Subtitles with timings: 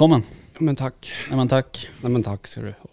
[0.00, 0.22] Välkommen.
[0.52, 1.12] Ja, men tack.
[1.28, 1.88] Nej men tack.
[2.02, 2.89] Nej men tack ser du.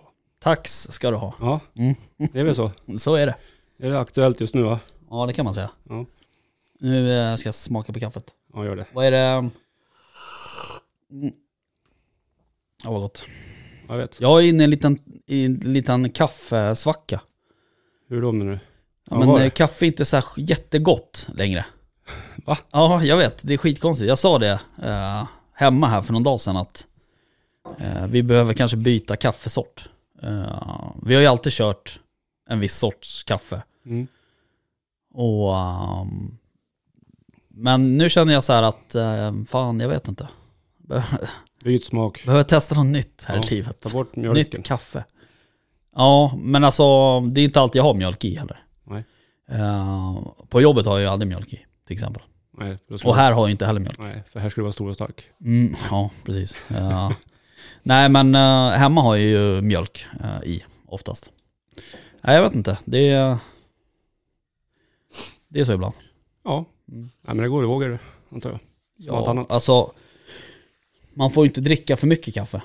[0.47, 1.33] Tax ska du ha.
[1.39, 1.95] Ja, Mm.
[2.17, 2.71] det är väl så.
[2.97, 3.35] Så är det.
[3.79, 4.79] Är det aktuellt just nu va?
[5.09, 5.69] Ja det kan man säga.
[5.89, 6.05] Ja.
[6.79, 8.23] Nu eh, ska jag smaka på kaffet.
[8.53, 8.85] Ja, gör det.
[8.93, 9.17] Vad är det?
[9.17, 9.51] Mm.
[12.83, 13.23] Ja vad gott.
[13.87, 14.21] Jag vet.
[14.21, 17.21] Jag är inne i en liten, i en liten kaffesvacka.
[18.09, 18.57] Hur då menar du?
[18.57, 18.61] Ja,
[19.09, 19.45] Ja, men var det?
[19.45, 21.65] eh, kaffe är inte så här jättegott längre.
[22.45, 22.57] Va?
[22.71, 23.37] Ja, jag vet.
[23.41, 24.07] Det är skitkonstigt.
[24.09, 26.87] Jag sa det eh, hemma här för någon dag sedan att
[27.79, 29.89] eh, vi behöver kanske byta kaffesort.
[30.23, 31.99] Eh, vi har ju alltid kört
[32.49, 33.63] en viss sorts kaffe.
[33.85, 34.07] Mm.
[35.13, 36.37] Och, ehm,
[37.49, 40.27] men nu känner jag så här att, eh, fan jag vet inte.
[41.63, 42.23] Byt smak.
[42.25, 43.81] behöver testa något nytt här Ja, i livet.
[43.81, 44.43] Ta bort mjölken.
[44.59, 45.03] Nytt kaffe.
[45.95, 48.63] Ja, men alltså det är inte alltid jag har mjölk i heller.
[48.83, 49.03] Nej.
[49.49, 52.21] Eh, på jobbet har jag ju aldrig mjölk i, till exempel.
[52.57, 53.99] Nej, Och här har jag inte heller mjölk.
[53.99, 55.23] Nej, för här ska du vara stor och stark.
[55.41, 56.55] Mm, ja, precis.
[57.87, 61.29] Nej, men eh, hemma har jag ju mjölk eh, i oftast.
[62.21, 62.77] Nej, jag vet inte.
[62.85, 63.37] Det är,
[65.47, 65.93] det är så ibland.
[66.43, 66.65] Ja.
[66.91, 67.01] Mm.
[67.01, 68.59] Nej men det går i vågor antar jag.
[69.05, 69.51] Som Ja, annat.
[69.51, 69.91] alltså,
[71.13, 72.61] man får ju inte dricka för mycket kaffe.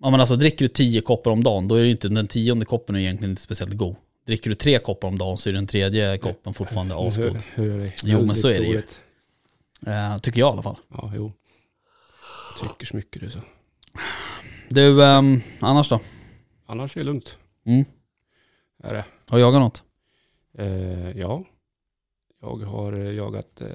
[0.00, 2.64] Ja men alltså dricker du tio koppar om dagen, då är ju inte den tionde
[2.64, 3.96] koppen egentligen inte speciellt god.
[4.26, 7.42] Dricker du tre koppar om dagen så är den tredje koppen fortfarande asgod.
[8.04, 8.82] Jo, men så är det ju.
[9.86, 10.76] Eh, tycker jag i alla fall.
[10.88, 11.32] Ja, jo.
[12.62, 13.38] Tycker så mycket du så.
[14.68, 16.00] Du, ehm, annars då?
[16.66, 17.38] Annars är det lugnt.
[17.64, 17.84] Mm.
[18.82, 19.04] Är det.
[19.28, 19.82] Har du jagat något?
[20.58, 21.44] Eh, ja.
[22.40, 23.68] Jag har eh, jagat eh,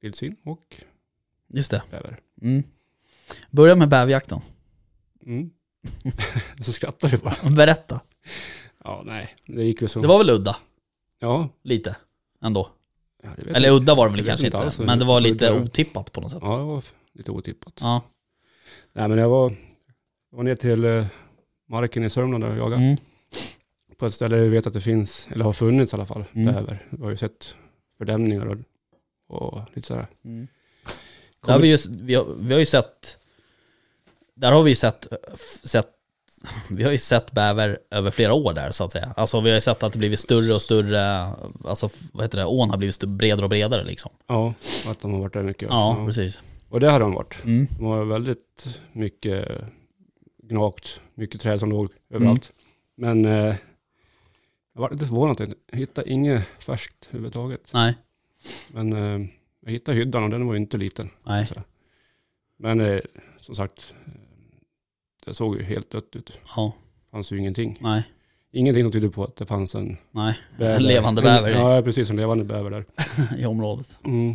[0.00, 0.80] vildsvin och
[1.48, 1.82] Just det.
[1.90, 2.20] bäver.
[2.42, 2.62] Mm.
[3.50, 4.40] Börja med bäverjakten.
[5.26, 5.50] Mm.
[6.60, 7.50] så skrattar du bara.
[7.56, 8.00] Berätta.
[8.84, 9.34] Ja, nej.
[9.46, 10.00] Det gick väl så.
[10.00, 10.56] Det var väl udda?
[11.18, 11.48] Ja.
[11.62, 11.96] Lite.
[12.42, 12.70] Ändå.
[13.22, 14.78] ja Eller udda var det väl kanske inte alls.
[14.78, 16.42] Men det var lite otippat på något sätt.
[16.44, 16.82] Ja, det var
[17.16, 17.72] lite otippat.
[17.80, 18.02] Ja.
[18.92, 19.50] Nej, men jag var,
[20.30, 21.06] jag var ner till eh,
[21.68, 22.82] marken i Sörmland där och jagade.
[22.82, 22.96] Mm.
[23.98, 26.24] På ett ställe där vi vet att det finns, eller har funnits i alla fall,
[26.32, 26.54] Mm.
[26.54, 26.78] bäver.
[26.90, 27.54] Vi har ju sett
[27.98, 28.56] fördämningar och,
[29.28, 30.06] och lite sådär.
[30.24, 30.48] Mm.
[31.46, 33.18] Där har vi, ju, vi, har, vi har ju sett,
[34.34, 35.06] där har vi ju sett,
[35.64, 35.88] sett,
[36.70, 39.14] vi har ju sett bäver över flera år där så att säga.
[39.16, 41.30] Alltså vi har ju sett att det blivit större och större,
[41.64, 44.10] alltså vad heter det, ån har blivit bredare och bredare liksom.
[44.26, 44.54] Ja,
[44.88, 45.68] att de har varit där mycket.
[45.70, 46.40] Ja, precis.
[46.68, 47.44] Och det har de varit.
[47.44, 47.66] Mm.
[47.78, 49.48] De har väldigt mycket
[50.42, 52.52] gnagt, mycket träd som låg överallt.
[52.96, 53.54] Men eh,
[54.74, 57.70] jag var lite förvånad, jag hittade inget färskt överhuvudtaget.
[57.74, 57.94] Nej,
[58.72, 59.28] Men eh,
[59.60, 61.10] jag hittade hyddan och den var ju inte liten.
[61.26, 61.54] nej, Så.
[62.58, 63.00] Men eh,
[63.38, 64.12] som sagt, eh,
[65.24, 66.38] det såg ju helt dött ut.
[66.56, 66.72] ja,
[67.04, 67.78] Det fanns ju ingenting.
[67.80, 68.04] nej,
[68.52, 70.38] Ingenting som tydde på att det fanns en nej.
[70.58, 70.76] bäver.
[70.76, 72.10] En levande bäver Ja, precis.
[72.10, 72.84] En levande bäver där.
[73.38, 73.98] i området.
[74.04, 74.34] Mm.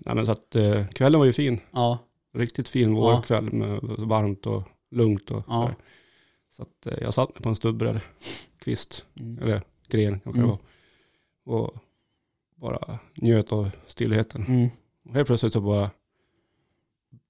[0.00, 1.60] Nej, men så att eh, kvällen var ju fin.
[1.70, 1.98] Ja,
[2.34, 5.70] Riktigt fin vårkväll med varmt och lugnt och Ja.
[6.50, 8.04] Så att eh, jag satt mig på en stubbe eller
[8.58, 9.38] kvist, mm.
[9.42, 10.50] eller gren kanske Mm.
[10.50, 10.58] det
[11.44, 11.54] var.
[11.54, 11.74] Och
[12.56, 14.44] bara njöt av stillheten.
[14.48, 14.68] Mm.
[15.04, 15.90] Och helt plötsligt så bara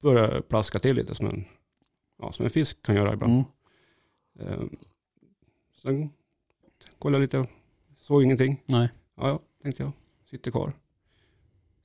[0.03, 1.45] började det plaska till lite som en,
[2.19, 3.33] ja, som en fisk kan göra ibland.
[3.33, 4.53] Mm.
[4.53, 4.65] Eh,
[5.83, 6.11] sen
[6.99, 7.51] kollade jag lite,
[8.01, 8.63] såg ingenting.
[8.67, 8.89] Nej.
[9.17, 9.93] Ja, ja, tänkte jag.
[10.31, 10.73] Sitter kvar.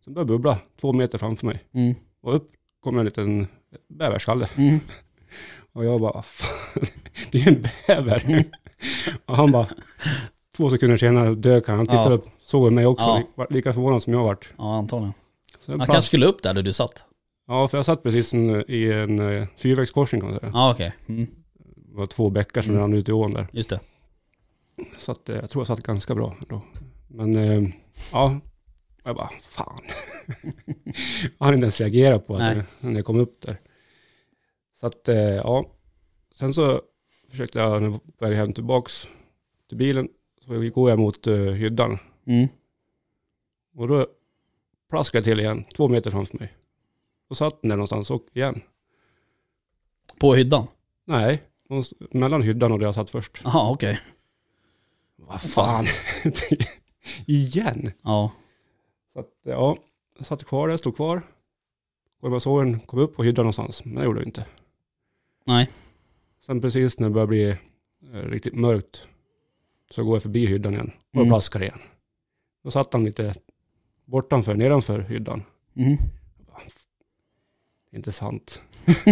[0.04, 1.64] Sen började bubbla två meter framför mig.
[1.74, 1.96] Mm.
[2.22, 3.48] Och upp kom en liten
[3.90, 4.50] bäverskalle.
[4.58, 4.80] Mm.
[5.74, 6.84] Och jag bara, "Vad fan,
[7.32, 8.24] det är ju en bäver.
[8.26, 8.44] Mm.
[9.26, 9.68] och han bara,
[10.58, 11.78] två sekunder senare dök han.
[11.78, 12.16] Han tittade Ja.
[12.16, 13.24] upp, såg mig också.
[13.36, 13.48] Ja.
[13.50, 14.46] Lika förvånad som jag varit.
[14.58, 15.14] Ja, antagligen.
[15.68, 17.04] Han kanske skulle upp där, där du satt.
[17.48, 20.52] Ja, för jag satt precis en, i en eh, fyrvägskorsning kan man säga.
[20.56, 20.94] Ja, okej.
[21.08, 21.28] Mm.
[21.76, 22.82] Det var två bäckar som Mm.
[22.82, 23.48] rann ut i ån där.
[23.52, 23.80] Just det.
[24.98, 26.62] Så att, eh, jag tror jag satt ganska bra då.
[27.08, 27.70] Men eh,
[28.12, 28.40] ja,
[29.04, 29.80] jag bara, fan.
[31.38, 33.58] jag hann inte ens reagera på det, när jag kom upp där.
[34.80, 35.66] Så att, eh, ja.
[36.36, 36.82] Sen så
[37.30, 39.08] försökte jag, när jag var hem tillbaks
[39.70, 40.10] till bilen,
[40.46, 41.98] så går jag mot uh, hyddan.
[42.26, 42.48] Mm.
[43.76, 44.08] Och då
[44.90, 46.54] plaskade jag till igen, två meter framför mig.
[47.30, 48.62] Då satt den där någonstans och igen.
[50.20, 50.68] På hyddan?
[51.06, 51.44] Nej,
[52.12, 53.42] mellan hyddan och där jag satt först.
[53.44, 54.00] Jaha, okej.
[55.16, 55.86] Vad fan.
[57.26, 57.92] igen.
[58.02, 58.32] Ja.
[59.14, 59.78] Så att, ja,
[60.18, 61.22] jag satt kvar där, stod kvar.
[62.22, 64.46] Och jag såg den kom upp på hyddan någonstans, men det gjorde det inte.
[65.46, 65.70] Nej.
[66.46, 67.58] Sen precis när det börjar bli eh,
[68.14, 69.08] riktigt mörkt
[69.92, 71.28] så går jag förbi hyddan igen och Mm.
[71.28, 71.80] plaskar igen.
[72.64, 73.34] Då satt han lite
[74.06, 75.44] bortanför, nedanför hyddan.
[75.76, 75.98] Mm.
[77.92, 78.62] Inte sant.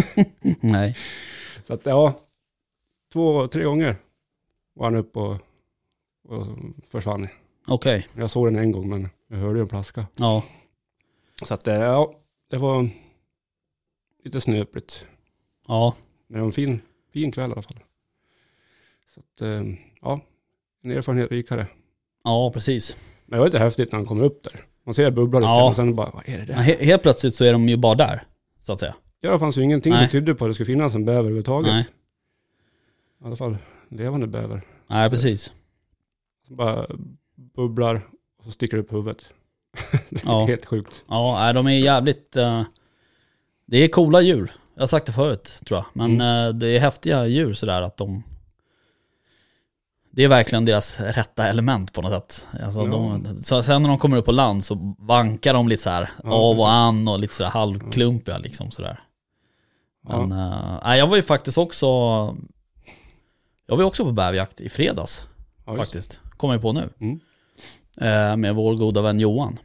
[0.61, 0.97] Nej.
[1.63, 2.15] Så att ja,
[3.13, 3.95] två, tre gånger
[4.73, 5.37] var han upp och,
[6.27, 6.47] och
[6.89, 7.27] försvann.
[7.67, 8.07] Okej.
[8.17, 10.05] Jag såg den en gång men jag hörde ju en plaska.
[10.15, 10.43] Ja.
[11.45, 12.13] Så att eh, ja,
[12.49, 12.89] det var
[14.23, 15.07] lite snöpligt.
[15.67, 15.95] Ja.
[16.27, 16.81] Men det var en fin,
[17.13, 17.79] fin kväll i alla fall.
[19.13, 19.63] Så att eh,
[20.01, 20.21] ja,
[20.83, 21.67] en erfarenhet rikare.
[22.23, 22.97] Ja, precis.
[23.25, 24.61] Men det var lite häftigt när han kommer upp där.
[24.85, 25.69] Man ser bubbla lite Ja.
[25.69, 26.55] och sen bara, vad är det där?
[26.55, 28.23] Men he- helt plötsligt så är de ju bara där,
[28.59, 28.95] så att säga.
[29.19, 30.09] Ja, det fanns ju ingenting Nej.
[30.09, 31.71] som tydde på att det skulle finnas en bäver överhuvudtaget.
[31.73, 31.85] Nej.
[33.21, 33.57] I alla fall
[33.89, 34.61] levande bäver.
[34.87, 35.53] Nej, precis.
[36.49, 36.87] Bara
[37.55, 38.01] bubblar
[38.39, 39.25] och så sticker det upp huvudet.
[40.09, 40.45] det är Ja.
[40.45, 41.03] helt sjukt.
[41.07, 42.35] Ja, de är jävligt...
[42.35, 42.63] eh,
[43.65, 44.51] det är coola djur.
[44.75, 45.85] Jag har sagt det förut, tror jag.
[45.93, 48.23] Men eh, det är häftiga djur sådär att de...
[50.13, 52.47] Det är verkligen deras rätta element på något sätt.
[52.63, 52.85] Alltså, Ja.
[53.23, 56.09] de, så sen när de kommer upp på land så vankar de lite så här
[56.23, 58.99] Ja, av och an och lite så här halvklumpiga liksom sådär.
[60.07, 60.25] Ja.
[60.25, 60.39] Men
[60.83, 61.85] nej, jag var ju faktiskt också...
[63.65, 65.25] Jag var ju också på bäverjakt i fredags
[65.65, 66.19] Ja, faktiskt.
[66.37, 66.89] Kommer jag på nu.
[66.99, 67.19] Mm.
[68.01, 69.59] Eh, med vår goda vän Johan.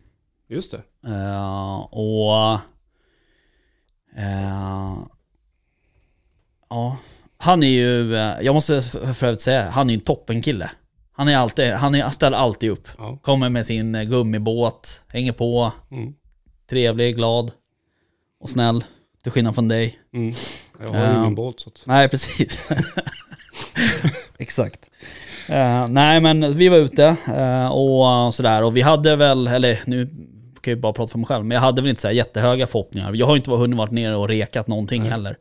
[0.48, 0.82] just det.
[1.06, 2.52] Eh, och...
[4.16, 4.96] eh,
[6.70, 6.96] ja,
[7.38, 10.70] han är ju, jag måste för övrigt säga, han är ju en toppenkille.
[11.12, 12.88] Han är alltid, han, är, ställer alltid upp.
[12.98, 13.18] Ja.
[13.22, 16.14] Kommer med sin gummibåt, hänger på, Mm.
[16.70, 17.50] trevlig, glad
[18.40, 18.84] och snäll.
[19.22, 19.98] Till skillnad från dig.
[20.14, 20.34] Mm.
[20.80, 21.20] Jag har ju Ja.
[21.20, 21.82] ingen båt så att...
[21.86, 22.60] Nej, precis.
[24.38, 24.90] Exakt.
[25.48, 28.62] Eh, nej, men vi var ute eh, och sådär.
[28.62, 31.54] Och vi hade väl, eller nu kan jag ju bara prata för mig själv, men
[31.54, 33.12] jag hade väl inte så jättehöga förhoppningar.
[33.14, 35.10] Jag har inte hunnit varit nere och rekat någonting Nej.
[35.10, 35.36] heller.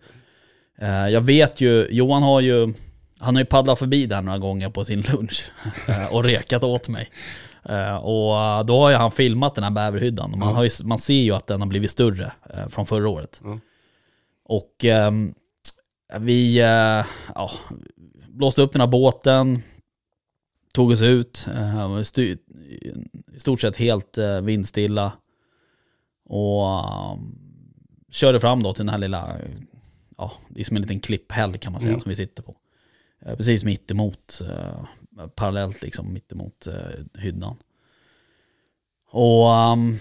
[0.81, 2.73] Eh, jag vet ju, Johan har ju,
[3.19, 5.51] han har ju paddlat förbi där några gånger på sin lunch
[6.11, 7.09] och rekat åt mig.
[8.01, 10.31] Och då har ju han filmat den här bäverhyddan.
[10.33, 10.55] Och man, Ja.
[10.55, 12.31] har ju, man ser ju att den har blivit större
[12.69, 13.41] från förra året.
[13.43, 13.59] Ja.
[14.45, 15.33] Och ehm,
[16.19, 16.59] vi
[17.35, 17.51] ja,
[18.29, 19.61] blåste upp den här båten,
[20.75, 22.01] tog oss ut, eh,
[23.35, 25.11] i stort sett helt eh, vindstilla.
[26.25, 27.35] Och ehm,
[28.11, 29.35] körde fram då till den här lilla,
[30.17, 32.01] ja det är som en liten klipphäll kan man säga Mm.
[32.01, 32.55] som vi sitter på.
[33.25, 34.41] Eh, precis mitt emot,
[35.35, 36.67] parallellt liksom mitt emot
[37.13, 37.55] hyddan.
[39.11, 39.95] Och ehm,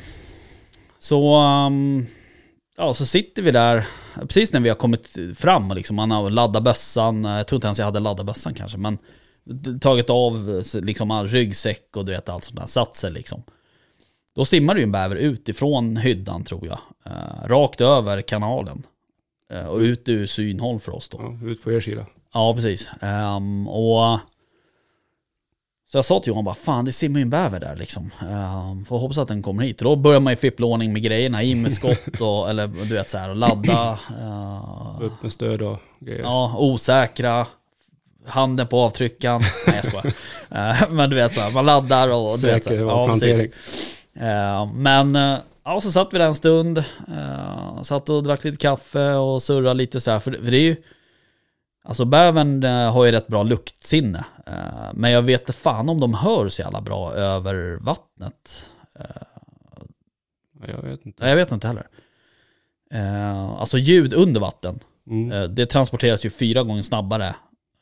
[0.99, 2.07] så, ehm,
[2.77, 3.87] ja så sitter vi där,
[4.21, 7.67] precis när vi har kommit fram och liksom, man har laddat bössan, jag tror inte
[7.67, 8.99] ens jag hade laddat bössan kanske, men
[9.81, 13.43] tagit av liksom all ryggsäck och du vet allt sånt där, satt sig liksom.
[14.35, 18.83] Då simmar ju en bäver utifrån hyddan tror jag, eh, rakt över kanalen.
[19.51, 21.19] Eh, och ut ur synhåll för oss då.
[21.43, 22.07] Ja, ut på er sida.
[22.33, 22.91] Ja, precis.
[23.01, 24.19] Ehm, och
[25.87, 28.11] så jag sa till Johan bara, fan det simmar ju en bäver där liksom.
[28.23, 29.81] Um, får hoppas att den kommer hit.
[29.81, 32.95] Och då börjar man ju fippla ordning med grejerna, in med skott och, eller du
[32.95, 33.99] vet så här, och ladda.
[34.21, 36.23] eh, Upp med stöd och grejer.
[36.23, 37.47] ja, osäkra.
[38.27, 39.41] Handen på avtryckaren.
[39.67, 40.15] Nej jag skojar.
[40.51, 43.51] Eh, men du vet, man laddar och du vet, så ja, precis.
[44.15, 46.85] Eh, men eh, ja, så satt vi där en stund.
[47.83, 50.19] satt och drack lite kaffe och surrade lite så här.
[50.19, 50.77] För, det är ju...
[51.87, 54.25] Alltså bävern har ju rätt bra luktsinne.
[54.93, 58.67] Men jag vet inte fan om de hör så jävla bra över vattnet.
[60.61, 61.27] Ja, jag vet inte.
[61.27, 61.87] Jag vet inte heller.
[63.59, 64.79] Alltså ljud under vatten.
[65.11, 65.55] Mm.
[65.55, 67.35] Det transporteras ju fyra gånger snabbare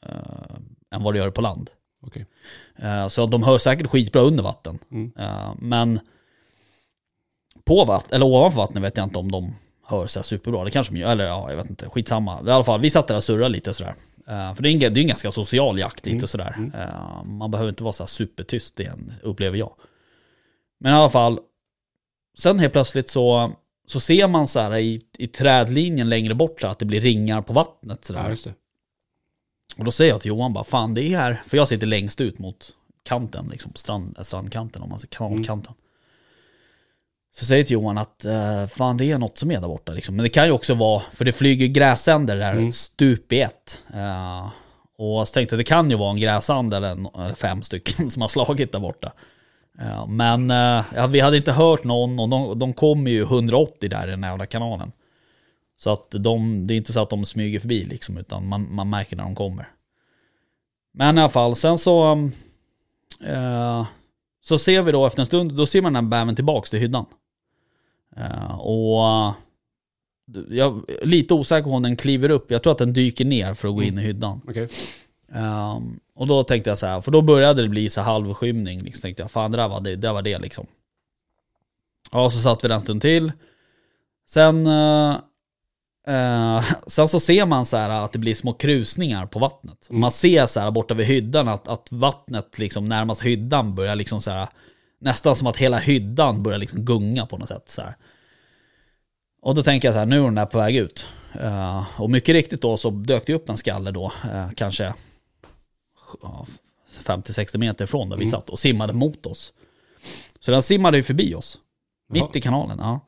[0.03, 0.57] eh,
[0.95, 1.71] än vad det gör på land.
[2.07, 2.27] Okej.
[2.77, 4.79] Eh, så de hör säkert skitbra under vatten.
[4.91, 5.13] Mm.
[5.19, 6.01] Eh, men
[7.65, 9.55] på vatten, eller ovanför vattnet vet jag inte om de
[9.87, 10.65] hör så superbra.
[10.65, 11.89] Det kanske de gör, eller ja, jag vet inte.
[11.89, 12.43] Skitsamma.
[12.47, 13.95] I alla fall, vi satt där och surrade lite sådär.
[14.29, 16.27] Eh, för det är, en, det är en ganska social jakt lite Mm.
[16.29, 16.55] sådär.
[16.59, 16.73] Mm.
[16.75, 19.73] Eh, man behöver inte vara så supertyst igen, upplever jag.
[20.81, 21.39] Men i alla fall,
[22.39, 23.53] sen helt plötsligt så,
[23.87, 27.43] så ser man så här i, i trädlinjen längre bort så att det blir ringar
[27.43, 28.23] på vattnet sådär.
[28.23, 28.55] Ja, just det.
[29.77, 32.21] Och då säger jag till Johan bara, fan det är här, för jag sitter längst
[32.21, 32.71] ut mot
[33.05, 35.75] kanten, liksom strand, äh, strandkanten om man säger kanalkanten.
[37.35, 39.93] Så säger jag till Johan att, eh, fan det är något som är där borta
[39.93, 40.17] liksom.
[40.17, 42.73] Men det kan ju också vara, för det flyger gräsänder där Mm.
[42.73, 43.79] stup i ett.
[43.95, 44.51] Eh,
[44.99, 48.29] och så tänkte jag det kan ju vara en gräsand eller, fem stycken som har
[48.29, 49.13] slagit där borta.
[49.81, 53.89] Eh, men eh, ja, vi hade inte hört någon och de, de kommer ju 180
[53.91, 54.93] där i den här kanalen.
[55.83, 58.91] Så att de, det är inte så att de smyger förbi liksom, utan man, man
[58.91, 59.69] märker när de kommer.
[60.93, 62.13] Men i alla fall, sen så...
[63.21, 63.87] Eh,
[64.41, 66.79] så ser vi då efter en stund, då ser man den här bävern tillbaks till
[66.79, 67.07] hyddan.
[68.17, 69.35] Eh, och
[70.49, 72.51] jag är lite osäker på om den kliver upp.
[72.51, 74.41] Jag tror att den dyker ner för att gå in i hyddan.
[74.49, 74.69] Okej.
[75.33, 78.81] Ehm, och då tänkte jag så här, för då började det bli så halvskymning.
[78.81, 80.67] Liksom, tänkte jag, fan det där var det, det var det liksom.
[82.13, 83.33] Ja, så satt vi den en stund till.
[84.29, 84.67] Sen,
[86.07, 89.87] eh, sen så ser man så här att det blir små krusningar på vattnet.
[89.91, 90.01] Mm.
[90.01, 94.21] Man ser så här borta vid hyddan att, att vattnet liksom närmast hyddan börjar liksom
[94.23, 94.49] så här
[95.01, 97.69] nästan som att hela hyddan börjar liksom gunga på något sätt.
[97.69, 97.97] Så här.
[99.43, 101.07] Och då tänker jag så här, nu är den där på väg ut.
[101.41, 104.95] Eh, och mycket riktigt då så dök det upp en skalle då, eh, kanske
[106.23, 106.47] ja,
[107.07, 108.31] 50-60 meter ifrån där vi Mm.
[108.31, 109.53] satt och simmade mot oss.
[110.41, 111.59] Så den simmade ju förbi oss.
[112.13, 112.25] Jaha.
[112.25, 112.79] Mitt i kanalen.
[112.81, 113.01] Ja.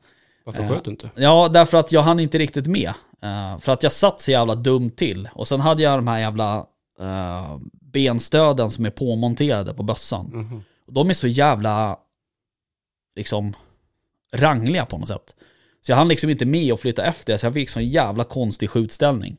[0.45, 1.09] Varför Eh, sköt du inte?
[1.15, 2.93] ja, därför att jag hann inte riktigt med.
[3.21, 5.29] Eh, för att jag satt så jävla dumt till.
[5.33, 6.65] Och sen hade jag de här jävla
[6.99, 10.25] eh, benstöden som är påmonterade på bössan.
[10.33, 10.63] Mhm.
[10.87, 11.97] Och de är så jävla
[13.15, 13.53] liksom
[14.33, 15.35] rangliga på något sätt.
[15.81, 18.69] Så jag hann liksom inte med att flytta efter, så jag fick sån jävla konstig
[18.69, 19.37] skjutställning.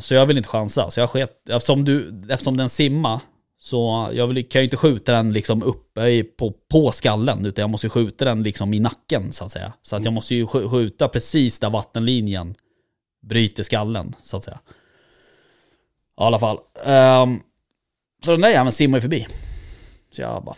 [0.00, 0.90] Så jag vill inte chansa.
[0.90, 3.20] Så jag sket, eftersom, du, eftersom den simma
[3.64, 7.62] så jag vill, kan ju inte skjuta den liksom uppe i, på, på skallen, utan
[7.62, 9.72] jag måste ju skjuta den liksom i nacken så att säga.
[9.82, 12.54] Så att jag måste ju sk- skjuta precis där vattenlinjen
[13.22, 14.58] bryter skallen, så att säga.
[16.20, 16.58] I alla fall.
[16.84, 17.40] Ehm,
[18.24, 19.26] så den där jäveln simmar ju förbi.
[20.10, 20.56] Så jag bara,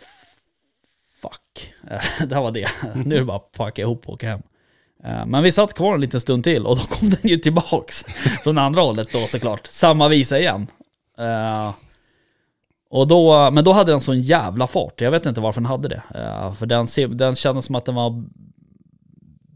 [1.21, 1.73] fuck.
[2.29, 2.69] det här var det.
[3.05, 4.41] Nu är det bara att packa ihop och åka hem.
[5.03, 8.03] Eh, Men vi satt kvar en liten stund till och då kom den ju tillbaks
[8.43, 9.67] från andra hållet då såklart.
[9.67, 10.67] Samma visa igen.
[12.95, 15.01] Och då, men då hade den sån jävla fart.
[15.01, 16.03] Jag vet inte varför den hade det.
[16.15, 16.87] Eh, För den,
[17.17, 18.23] den kändes som att den var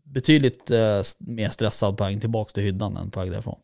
[0.03, 3.59] betydligt eh, mer stressad på väg tillbaks till hyddan än på väg därifrån.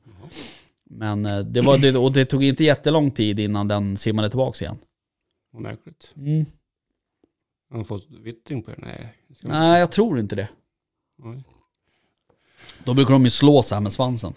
[0.89, 4.61] Men eh, det var det, och det tog inte jättelång tid innan den simmade tillbaks
[4.61, 4.77] igen.
[5.51, 6.11] Vad märkligt.
[6.17, 6.45] Mm.
[7.69, 8.77] Han har fått vittring på det?
[8.79, 9.13] Nej.
[9.41, 10.49] Nej, jag tror inte det.
[11.23, 11.43] Nej.
[12.83, 14.33] Då brukar de ju slå så här med svansen.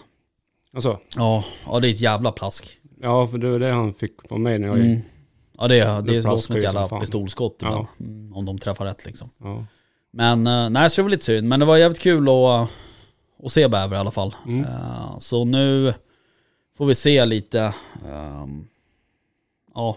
[0.73, 2.79] Alltså, Ja, ja det är ett jävla plask.
[3.01, 5.01] ja för det var det han fick på mig när jag Mm.
[5.59, 7.67] Ja det, är- det är plaskar ett jävla pistolskott Ja.
[7.69, 7.87] ibland.
[8.01, 9.31] Mm, Om de träffar rätt liksom.
[9.39, 9.65] Ja.
[10.11, 11.49] Men eh, nej, så det var lite synd.
[11.49, 12.69] Men det var jävligt kul att,
[13.45, 14.37] att se bäver i alla fall.
[14.47, 14.65] Mm.
[14.65, 15.95] Eh, Så nu
[16.77, 17.75] får vi se lite.
[18.09, 18.67] ehm,
[19.75, 19.97] Ja,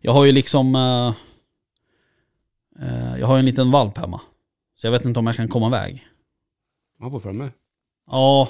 [0.00, 0.74] jag har ju liksom...
[0.74, 1.14] eh,
[2.88, 4.20] eh, Jag har ju en liten valp hemma.
[4.76, 6.06] Så jag vet inte om jag kan komma iväg.
[7.00, 7.50] Han får framme.
[8.10, 8.48] Ja,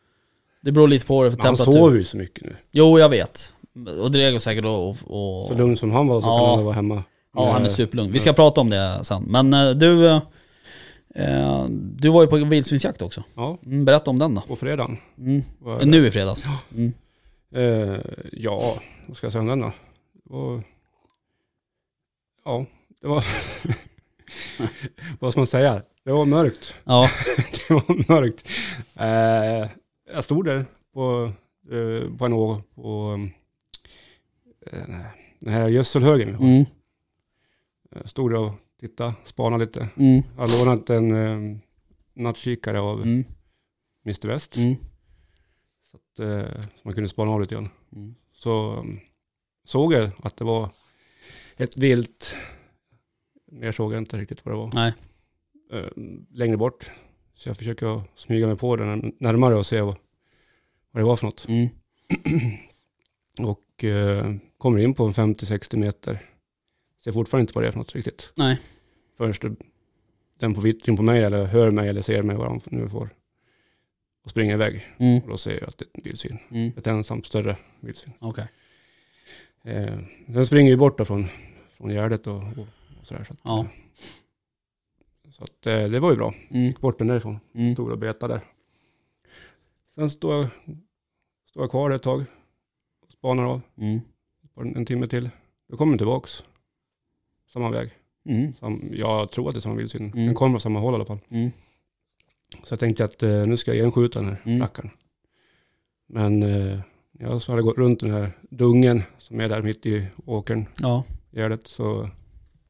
[0.60, 1.80] det beror lite på det för Men han temperatur.
[1.80, 2.56] sover ju så mycket nu.
[2.70, 3.54] Jo, jag vet.
[4.02, 5.02] Och det säkert att...
[5.04, 6.38] Och, Så lugn som han var så Ja.
[6.46, 7.02] kan han vara hemma.
[7.34, 8.12] Ja, han är med- superlugn.
[8.12, 9.22] Vi ska prata om det sen.
[9.22, 10.20] Men eh, du, eh,
[11.14, 13.22] eh, du var ju på vildsvinsjakt också.
[13.34, 14.40] Ja, Mm, berätta om den då.
[14.40, 14.96] på fredagen.
[15.18, 15.42] Mm.
[15.90, 16.44] Nu i fredags.
[16.74, 16.92] Mm.
[17.54, 17.98] Eh,
[18.32, 18.60] ja,
[19.06, 19.72] vad ska jag säga om den då?
[20.24, 20.62] Var...
[22.44, 22.66] Ja,
[23.00, 23.24] det var...
[25.20, 25.82] vad ska man säga?
[26.04, 26.74] Det var mörkt.
[26.84, 27.08] Ja,
[27.68, 28.48] det var mörkt.
[28.98, 29.70] Eh,
[30.14, 30.64] jag stod där
[30.94, 31.30] på,
[31.72, 33.30] eh, på en å på eh,
[35.38, 36.28] den här gödselhögen.
[36.28, 36.44] vi har.
[36.44, 36.64] mm.
[38.04, 39.88] Stod där och tittade, spanade lite.
[39.96, 40.22] Mm.
[40.36, 41.58] Jag hade lånat en eh,
[42.14, 43.24] nattkikare av Mm.
[44.04, 44.56] Mr West.
[44.56, 44.74] Mm.
[45.82, 47.68] Så att eh, man kunde spana av lite grann.
[47.96, 48.14] Mm.
[48.32, 49.00] Så um,
[49.64, 50.68] såg jag att det var
[51.56, 52.34] ett vilt.
[53.52, 54.70] Mer såg jag inte riktigt vad det var.
[54.74, 54.92] Nej.
[55.72, 55.88] Eh,
[56.30, 56.90] längre bort.
[57.34, 59.96] Så jag försöker smyga mig på den närmare och se vad,
[60.90, 61.48] vad det var för något.
[61.48, 61.68] Mm.
[63.38, 66.20] Och eh, kommer in på en 50-60 meter.
[67.04, 68.32] Ser fortfarande inte vad det är för något riktigt.
[68.34, 68.60] Nej.
[69.16, 69.44] Först
[70.38, 73.08] den får vittring på mig eller hör mig eller ser mig vad de nu får.
[74.24, 74.86] Och springer iväg.
[74.98, 75.22] Mm.
[75.22, 76.38] Och då ser jag att det är ett vildsvin.
[76.50, 76.72] Mm.
[76.76, 78.14] Ett ensamt större vildsvin.
[78.18, 78.48] Okej.
[79.64, 81.26] Eh, den springer ju bort då från,
[81.76, 82.68] från gärdet och, och,
[83.00, 83.24] och sådär.
[83.24, 83.66] Så att, Ja.
[85.30, 86.34] så att eh, det var ju bra.
[86.50, 86.64] Mm.
[86.64, 87.40] Gick bort den därifrån.
[87.54, 87.72] Mm.
[87.72, 88.42] Stod och betade där.
[89.94, 90.48] Sen står jag,
[91.50, 92.24] står jag kvar ett tag.
[93.24, 93.60] Spanar av.
[93.78, 94.00] Mm.
[94.76, 95.30] En, timme till.
[95.68, 96.44] Då kommer den tillbaks.
[97.52, 97.90] Samma väg.
[98.28, 98.54] Mm.
[98.54, 100.12] Sam, jag tror att det är samma vildsvin.
[100.12, 100.26] Mm.
[100.26, 101.18] Den kommer från samma håll i alla fall.
[101.28, 101.50] Mm.
[102.64, 104.60] Så jag tänkte att eh, nu ska jag genskjuta den här Mm.
[104.60, 104.90] rackaren.
[106.06, 106.80] Men eh,
[107.12, 111.04] jag hade gått runt den här dungen som är där mitt i åkern, Ja.
[111.30, 112.08] gärdet, så var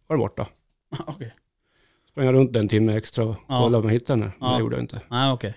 [0.08, 0.46] den borta.
[1.06, 1.34] Okej.
[2.10, 3.60] Sprang jag runt en timme extra och Ja.
[3.62, 4.28] kollade om jag hittade den.
[4.28, 4.36] här.
[4.40, 4.54] Men Ja.
[4.54, 5.00] det gjorde jag inte.
[5.08, 5.54] Nej, okej.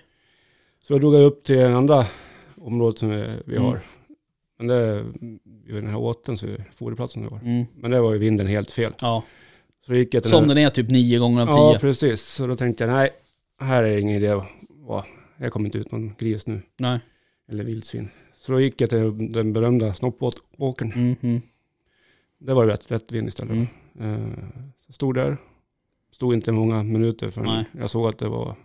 [0.80, 2.04] Så då drog jag upp till en andra
[2.56, 3.68] område som vi, vi Mm.
[3.68, 3.80] har.
[4.58, 5.04] Men det,
[5.64, 6.46] vid den här åten, så
[6.76, 7.38] foderplatsen vi har.
[7.38, 7.64] Mm.
[7.74, 8.92] Men det var ju vinden helt fel.
[9.00, 9.24] Ja.
[9.86, 11.80] Så gick jag till Som den här, är typ nio gånger av Ja, tio.
[11.80, 12.22] precis.
[12.22, 13.10] Så då tänkte jag, nej,
[13.58, 14.46] här är det ingen idé att.
[15.40, 16.62] Jag kommer inte ut någon gris nu.
[16.76, 17.00] Nej.
[17.48, 18.08] Eller vildsvin.
[18.38, 20.92] Så då gick jag till den berömda snoppåkern.
[20.92, 21.16] Mm.
[21.22, 21.40] Mm.
[22.38, 23.68] Det var rätt, rätt vind istället.
[23.98, 24.26] Mm.
[24.86, 25.36] Så stod där.
[26.12, 27.64] Stod inte många minuter förrän Nej.
[27.72, 28.56] jag såg att det var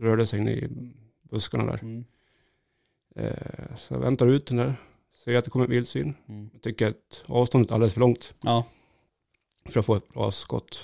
[0.00, 0.68] rörde sig i
[1.30, 1.78] buskarna där.
[1.82, 2.04] Mm.
[3.16, 4.74] Eh, så jag väntar ut den där.
[5.24, 6.14] Ser att det kommer vildsvin.
[6.28, 6.50] Mm.
[6.52, 8.64] Jag tycker att avståndet är alldeles för långt Ja.
[9.66, 10.74] för att få ett bra skott.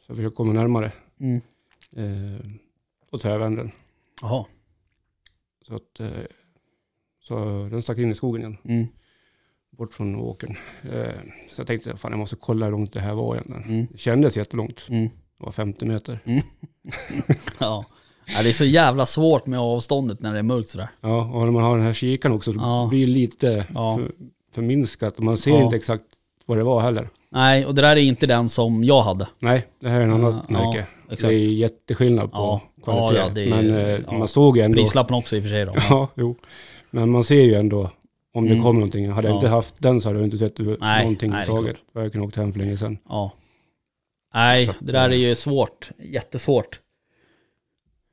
[0.00, 0.92] Så jag försöker komma närmare.
[1.20, 1.40] Mm.
[1.96, 2.46] Eh,
[3.10, 3.72] och tvärvänder den.
[4.22, 4.44] Jaha.
[5.66, 6.08] Så att eh,
[7.20, 7.34] så
[7.70, 8.56] den stack in i skogen igen.
[8.64, 8.86] Mm.
[9.70, 10.56] Bort från åkern.
[10.92, 11.14] Eh,
[11.48, 13.62] så jag tänkte, fan jag måste kolla hur långt det här var egentligen.
[13.64, 13.86] Mm.
[13.92, 14.86] Det kändes jättelångt.
[14.88, 15.08] Mm.
[15.38, 16.20] Det var 50 meter.
[17.60, 17.86] Ja.
[18.36, 18.42] Ja.
[18.42, 20.88] Det är så jävla svårt med avståndet när det är mörkt sådär.
[21.00, 22.86] Ja, och när man har den här kikaren också, så Ja.
[22.90, 23.96] blir det lite Ja.
[23.96, 24.10] för,
[24.54, 25.18] förminskat.
[25.18, 25.62] Man ser Ja.
[25.62, 26.04] inte exakt
[26.46, 27.08] vad det var heller.
[27.32, 29.28] Nej, och det där är inte den som jag hade.
[29.38, 30.86] Nej, det här är en annat Ja, märke.
[31.10, 31.28] Exakt.
[31.28, 32.60] Det är jätteskillnad på Ja.
[32.84, 33.18] kvalitet.
[33.18, 34.18] Ja, det är- Men eh, ja.
[34.18, 34.76] man såg ju ändå...
[34.76, 35.72] Prislappen också i och för sig då.
[35.74, 36.36] men- Ja, jo.
[36.90, 37.90] Men man ser ju ändå
[38.34, 38.62] om det Mm.
[38.62, 39.10] kommer någonting.
[39.10, 39.36] Hade jag Ja.
[39.38, 41.76] inte haft den så hade jag inte sett Nej, någonting är överhuvudtaget.
[41.92, 42.98] Jag kunnat åkt hem för länge sedan.
[43.08, 43.32] Ja.
[44.34, 45.90] Nej, att, det där är eh, ju svårt.
[45.98, 46.80] Jättesvårt.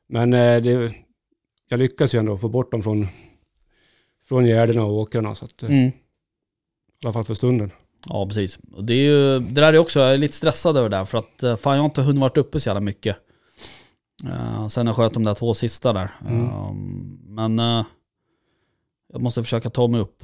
[0.07, 0.93] Men eh, det,
[1.69, 3.07] jag lyckas ju ändå få bort dem från,
[4.27, 5.35] från gärdena och åkrarna.
[5.35, 5.87] Så att, eh, Mm.
[5.87, 7.71] I alla fall för stunden.
[8.05, 8.59] Ja, precis.
[8.73, 11.05] Och det är ju, det där är också, jag är lite stressad över det där
[11.05, 13.17] för att eh, fan jag har inte hunnit varit uppe så jävla mycket.
[14.23, 16.09] Uh, sen jag sköt de där två sista där.
[16.27, 16.45] Mm.
[16.45, 16.71] Eh,
[17.27, 17.85] men eh,
[19.13, 20.23] jag måste försöka ta mig upp.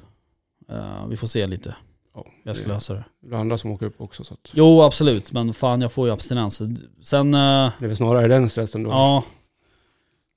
[1.09, 1.75] Vi får se lite.
[2.13, 3.03] Ja, Jag ska lösa det.
[3.21, 4.23] det är andra som åker upp också.
[4.23, 5.31] Så att, Jo, absolut.
[5.31, 6.61] Men fan jag får ju abstinens.
[7.03, 8.89] Sen, det är väl snarare den stressen då.
[8.89, 9.23] ja.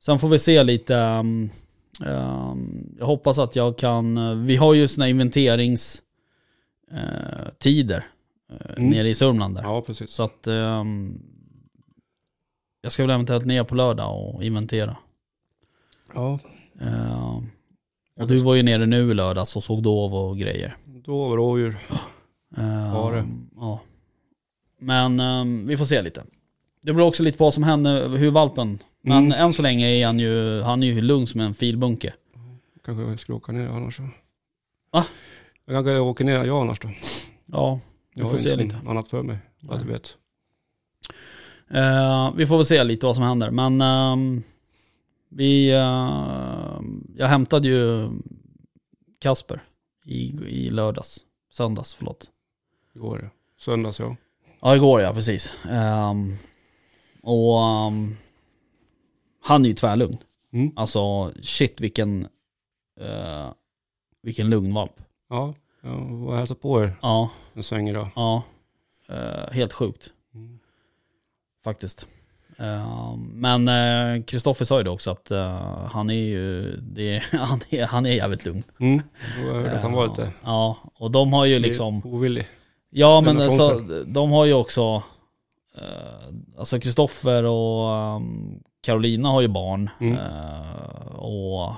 [0.05, 0.95] Sen får vi se lite.
[0.95, 1.51] um,
[2.07, 6.03] um, jag hoppas att jag kan, eh, vi har ju såna inventeringstider
[8.53, 8.91] uh, eh, Mm.
[8.91, 9.63] nere i Sörmland där.
[9.63, 10.11] Ja, precis.
[10.11, 11.21] Så att ehm,
[12.81, 14.97] jag ska väl eventuellt ner på lördag och inventera.
[16.15, 16.39] Ja,
[16.81, 17.51] Ehm,
[18.21, 20.77] och du var ju nere nu i lördags och såg dov och grejer.
[21.05, 21.77] då var rådjur.
[22.57, 23.27] Ehm, Var det?
[23.57, 23.81] Ja.
[24.81, 26.23] Men ehm, vi får se lite.
[26.83, 28.79] Det beror också lite på vad som händer, hur valpen.
[29.07, 29.33] Men Mm.
[29.41, 32.13] än så länge är han ju, han är ju lugn som en filbunke.
[32.85, 34.01] Kanske jag skulle åka ner annars.
[34.91, 35.07] Va?
[35.65, 36.89] Jag kanske åker ner jag annars då.
[37.47, 37.81] Ja,
[38.15, 38.77] vi Jag får se lite.
[38.87, 39.39] annat för mig.
[39.61, 40.17] Vad du vet.
[41.71, 43.51] Eh, vi får väl se lite vad som händer.
[43.51, 44.43] Men ehm,
[45.29, 45.71] vi...
[45.71, 46.81] eh,
[47.17, 48.09] jag hämtade ju
[49.21, 49.61] Kasper
[50.05, 51.19] i, i lördags.
[51.53, 52.31] Söndags, förlåt.
[52.95, 53.29] Igår ja.
[53.61, 54.17] Söndags ja.
[54.61, 55.55] Ja, igår ja, precis.
[55.71, 56.33] Ehm,
[57.23, 58.17] och ehm,
[59.47, 60.17] han är ju tvärlugn.
[60.53, 60.73] Mm.
[60.77, 62.27] Alltså shit vilken,
[63.01, 63.53] uh,
[64.23, 64.93] vilken lugn valp.
[65.31, 68.09] Ja, jag var och hälsade på er Ja, en sväng idag.
[68.15, 68.43] ja.
[69.09, 70.59] Eh, helt sjukt Mm.
[71.65, 72.07] faktiskt.
[72.59, 77.61] Ehm, men eh, Kristoffer sa ju det också att eh, han är ju, det, han,
[77.71, 78.63] är, han är jävligt lugn.
[78.81, 79.03] Mm.
[79.47, 82.01] Jag hörde att han var Ja, lite Ja, och de har ju liksom...
[82.07, 82.47] ovillig.
[82.91, 85.03] Ja men alltså, de har ju också...
[85.79, 89.91] eh, alltså Kristoffer och ehm, Carolina har ju barn.
[90.01, 90.15] Mm.
[90.15, 91.73] eh, och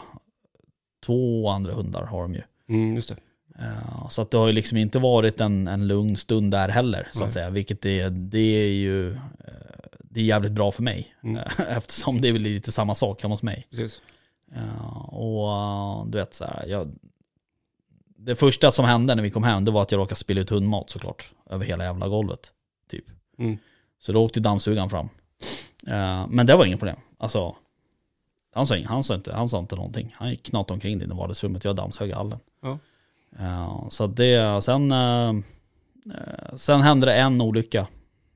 [1.07, 2.43] två andra hundar har de ju.
[2.69, 3.17] Mm, just det.
[3.65, 7.09] Eh, så att det har ju liksom inte varit en, en lugn stund där heller
[7.13, 7.29] så Nej.
[7.29, 7.51] att säga.
[7.51, 9.13] Vilket är, det är ju...
[9.13, 9.19] eh,
[10.11, 11.15] det är jävligt bra för mig.
[11.23, 11.37] Mm.
[11.69, 13.67] Eftersom det är väl lite samma sak hemma hos mig.
[13.71, 14.01] Precis.
[15.09, 16.89] Och du vet så här, jag,
[18.17, 20.51] Det första som hände när vi kom hem, det var att jag råkade spilla ut
[20.51, 21.33] hundmat såklart.
[21.51, 22.53] Över hela jävla golvet.
[22.91, 23.05] Typ.
[23.39, 23.59] Mm.
[24.01, 25.09] Så då åkte dammsugaren fram.
[25.87, 26.97] Eh, men det var inget problem.
[27.19, 27.57] Alltså,
[28.55, 30.15] han sa, han sa, inte, han sa inte någonting.
[30.19, 32.39] Han gick knatade omkring i vardagsrummet, jag dammsög hallen.
[32.63, 32.79] Ja.
[33.39, 35.33] Eh, så det, sen, eh,
[36.57, 37.87] sen hände det en olycka.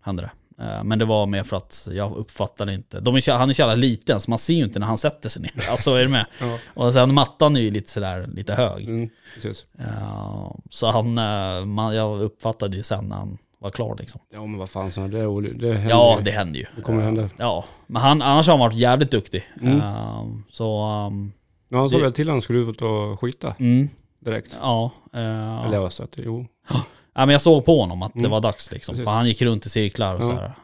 [0.03, 0.31] Hände det.
[0.65, 3.01] Eh, Men det var mer för att jag uppfattade inte.
[3.01, 5.29] De är, han är så jävla liten så man ser ju inte när han sätter
[5.29, 5.71] sig ner.
[5.71, 6.27] Alltså är du med?
[6.41, 6.59] Ja.
[6.67, 8.89] Och sen mattan är ju lite sådär, lite hög.
[8.89, 9.11] Mm,
[10.71, 11.15] Så han,
[11.75, 14.21] man, jag uppfattade ju sen när han var klar liksom.
[14.35, 16.67] Ja men vad fan, så det, är- det händer Ja, det händer ju.
[16.77, 17.29] Det kommer hända.
[17.37, 19.43] Ja, men han, annars har han varit jävligt duktig.
[19.61, 19.79] Mm.
[19.81, 21.33] Eh, Så, um,
[21.69, 23.89] Men han sa det- väl till att han skulle ut och skita mm,
[24.21, 24.57] direkt.
[24.61, 24.91] ja.
[25.13, 26.47] eh, Eller så att, jo.
[27.15, 28.31] Ja men jag såg på honom att det Mm.
[28.31, 28.93] var dags liksom.
[28.93, 29.05] Precis.
[29.05, 30.27] För han gick runt i cirklar och Ja.
[30.29, 30.55] så här.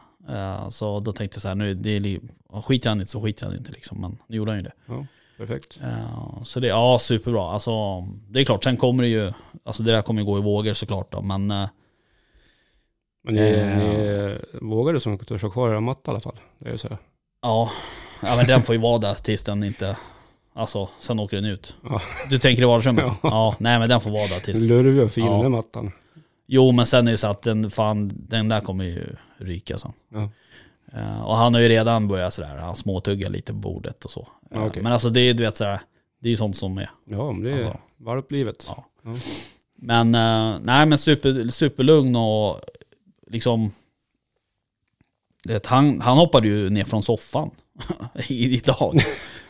[0.63, 2.19] Eh, Så då tänkte jag så här, nu det är
[2.61, 4.01] skiter han inte så skiter han inte liksom.
[4.01, 4.73] Men nu gjorde han ju det.
[5.37, 5.79] Perfekt.
[5.83, 7.51] Eh, Så det, ja superbra.
[7.53, 7.71] Alltså
[8.29, 9.33] det är klart, sen kommer det ju,
[9.63, 11.21] alltså det där kommer ju gå i vågor såklart då.
[11.21, 11.69] Men eh,
[13.23, 16.39] Men ni, Eh, ni vågade som törs ha kvar era matta i alla fall.
[16.59, 16.87] Det är ju så.
[17.41, 17.71] ja,
[18.21, 19.97] ja men den får ju vara där tills den inte,
[20.53, 21.75] alltså sen åker den ut.
[21.83, 22.01] Ja.
[22.29, 23.03] Du tänker i vardagsrummet?
[23.07, 23.17] Ja.
[23.23, 23.55] Ja.
[23.59, 25.41] nej men den får vara där tills Lurvig och fin Ja.
[25.43, 25.91] den mattan.
[26.47, 29.91] Jo men sen är det så att den, fan, den där kommer ju ryka sen.
[30.13, 30.29] Ja.
[30.93, 34.27] Eh, och han har ju redan börjat sådär, han småtuggar lite på bordet och så.
[34.55, 34.83] Okej.
[34.83, 35.81] Men alltså det är du vet sådär,
[36.21, 36.89] det är ju sånt som är.
[37.05, 37.77] Ja, men det är Alltså.
[37.97, 38.65] valplivet.
[38.67, 38.85] Ja.
[39.03, 39.15] Ja.
[39.81, 42.59] Men eh, nej men super, superlugn och
[43.29, 43.71] liksom
[45.43, 47.51] vet, han, han hoppade ju ner från soffan
[48.27, 48.95] i idag.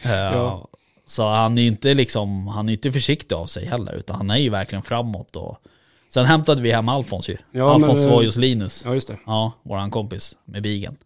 [0.01, 0.67] Eh, Ja.
[1.05, 4.29] Så han är ju inte liksom, han är inte försiktig av sig heller, utan han
[4.29, 5.57] är ju verkligen framåt och
[6.09, 7.37] Sen hämtade vi hem Alfons ju.
[7.51, 8.81] Ja, Alfons men, var eh, ju hos Linus.
[8.85, 9.17] Ja, just det.
[9.25, 10.97] Ja, våran kompis med bigen.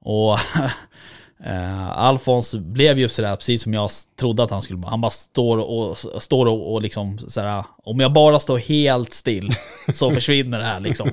[0.00, 0.32] Och
[1.44, 4.86] eh, Alfons blev ju sådär, precis som jag trodde att han skulle.
[4.86, 9.50] Han bara står och, står och, och liksom sådär, om jag bara står helt still
[9.94, 11.10] så försvinner det här liksom.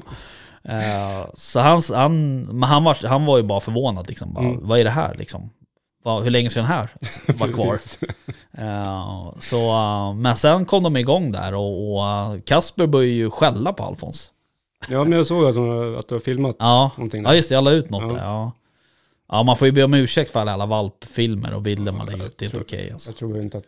[0.67, 4.33] Eh, så han, han, men han, var, han var ju bara förvånad liksom.
[4.33, 4.67] Bara, Mm.
[4.67, 5.49] Vad är det här liksom?
[6.03, 6.89] Vad, hur länge ska den här
[7.37, 7.79] vara kvar?
[8.57, 13.73] Eh, så, eh, men sen kom de igång där och, och Kasper började ju skälla
[13.73, 14.31] på Alfons.
[14.89, 17.29] Ja, men jag såg att, de- att du har filmat Ja, någonting där.
[17.29, 18.09] ja just det, jag la ut något Ja.
[18.09, 18.23] där.
[18.25, 18.51] Ja.
[19.29, 22.37] ja, man får ju be om ursäkt för alla valpfilmer och bilder man lägger ut.
[22.37, 23.09] Det är inte okej alltså.
[23.09, 23.63] Jag tror inte att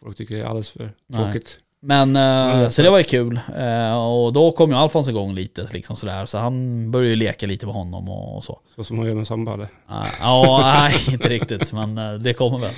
[0.00, 1.40] folk tycker det är alldeles för Nej.
[1.80, 3.40] Men, jag så det var ju kul.
[3.56, 6.26] Eh, och då kom ju Alfons igång lite liksom sådär.
[6.26, 8.60] Så han började ju leka lite med honom och, och så.
[8.76, 9.64] Så som man gör med samba eller?
[9.64, 11.72] Eh, ja, nej inte riktigt.
[11.72, 12.72] Men eh, det kommer väl.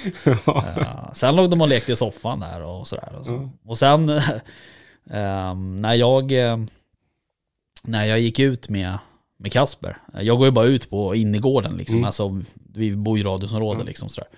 [1.15, 3.13] Sen låg de och lekte i soffan där och sådär.
[3.21, 3.33] Och, så.
[3.33, 3.51] Ja.
[3.67, 4.09] och sen
[5.11, 6.33] eh, när jag
[7.83, 8.99] när jag gick ut med,
[9.39, 9.97] med Kasper.
[10.21, 11.97] Jag går ju bara ut på innergården liksom.
[11.97, 12.05] Mm.
[12.05, 12.43] Alltså,
[12.75, 13.85] vi bor i radhusområde Ja.
[13.85, 14.29] liksom sådär.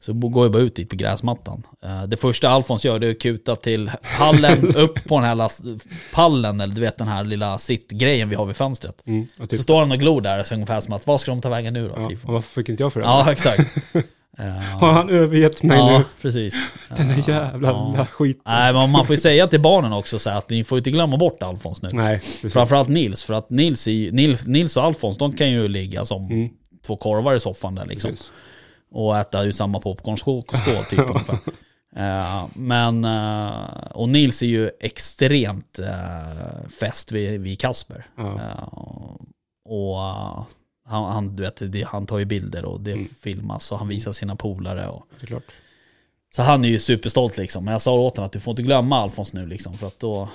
[0.00, 1.62] Så går jag bara ut dit på gräsmattan.
[1.84, 5.34] Eh, Det första Alfons gör det är att kuta till hallen, upp på den här
[5.34, 5.60] last,
[6.12, 9.02] pallen, eller du vet den här lilla sittgrejen vi har vid fönstret.
[9.06, 9.26] Mm.
[9.48, 11.48] Typ, Så står han och glor där, så ungefär som att, vad ska de ta
[11.48, 11.94] vägen nu då?
[11.96, 12.08] ja.
[12.08, 12.24] Typ.
[12.28, 13.06] och varför fick inte jag för det?
[13.06, 13.60] Ja, exakt.
[14.38, 14.46] Eh,
[14.78, 16.04] Har han övergett mig ja, nu?
[16.22, 16.54] precis.
[16.96, 18.06] Den Eh, där jävla ja.
[18.12, 18.42] skiten.
[18.46, 21.16] Nej, men man får ju säga till barnen också så att ni får inte glömma
[21.16, 21.88] bort Alfons nu.
[21.92, 22.52] Nej, precis.
[22.52, 26.26] Framförallt Nils, för att Nils, i, Nils, Nils och Alfons, de kan ju ligga som
[26.30, 26.48] Mm,
[26.86, 28.10] två korvar i soffan där liksom.
[28.10, 28.30] precis.
[28.90, 31.38] Och äta ju samma popcornskål skål, typ ungefär.
[31.96, 38.06] Eh, men, eh, och Nils är ju extremt uh, fäst vid, vid Kasper.
[39.68, 39.96] Och
[40.88, 43.08] han, han, du vet, det, han tar ju bilder och det Mm.
[43.20, 44.88] filmas och han visar sina polare.
[44.88, 45.02] Och,
[46.36, 47.64] så han är ju superstolt liksom.
[47.64, 49.78] Men jag sa åt honom att du får inte glömma Alfons nu liksom.
[49.78, 50.28] För att då,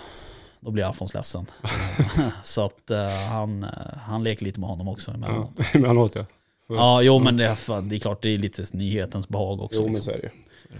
[0.59, 1.45] då blir Alfons ledsen.
[2.43, 2.91] så att
[3.29, 3.65] han,
[4.05, 5.51] han leker lite med honom också emellanåt.
[5.57, 6.25] Ja, emellanåt ja.
[6.75, 9.79] Ja, jo men det är, fan, det är klart det är lite nyhetens behag också.
[9.79, 10.13] Jo, men liksom.
[10.13, 10.27] så är det
[10.73, 10.79] ju.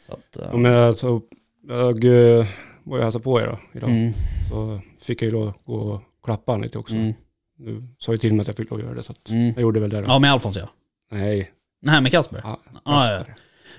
[0.00, 1.20] så att, eh, Ja, men alltså,
[1.68, 2.46] jag eh,
[2.84, 3.90] var ju hälsade på er då, idag.
[3.90, 4.12] mm,
[4.50, 6.94] Så fick jag ju lov att gå och klappa han lite också.
[6.94, 7.14] mm,
[7.58, 9.46] Du sa ju till mig att jag fick lov att göra det, så att mm.
[9.52, 10.04] jag gjorde väl det då.
[10.08, 10.68] Ja, med Alfons ja.
[11.10, 11.50] Nej.
[11.82, 12.40] Nej, med Kasper.
[12.44, 13.24] Ja, Ja, ja.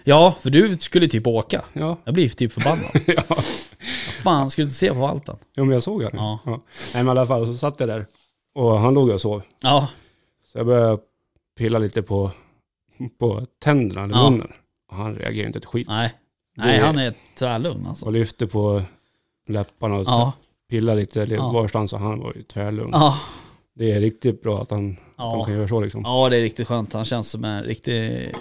[0.08, 1.62] Ja, för du skulle typ åka.
[1.74, 1.98] ja.
[2.04, 2.90] Jag blir typ förbannad.
[3.08, 3.24] ja.
[4.24, 5.36] Fan, skulle du inte se på valpen?
[5.54, 6.12] ja, men jag såg han.
[6.14, 6.40] Ja.
[6.46, 6.60] Nej,
[6.94, 8.06] men i alla fall så satt jag där
[8.56, 9.42] och han låg och sov.
[9.62, 9.88] Ja,
[10.52, 10.98] Så jag började
[11.58, 12.32] pilla lite på,
[13.20, 14.30] på tänderna, i Ja.
[14.30, 14.52] munnen.
[14.90, 15.88] Och han reagerade inte ett skit.
[15.88, 16.14] nej.
[16.58, 18.06] Nej, Det- han är tvärlugn alltså.
[18.06, 18.82] Och lyfte på
[19.48, 20.34] läpparna och Ja,
[20.70, 21.52] pillade lite Ja.
[21.52, 22.90] varstans och han var ju tvärlugn.
[22.94, 23.20] ja,
[23.74, 25.46] Det är riktigt bra att han, att han ja.
[25.46, 26.02] kan göra så liksom.
[26.06, 26.94] Ja, det är riktigt skönt.
[26.94, 28.38] Han känns som en riktigt,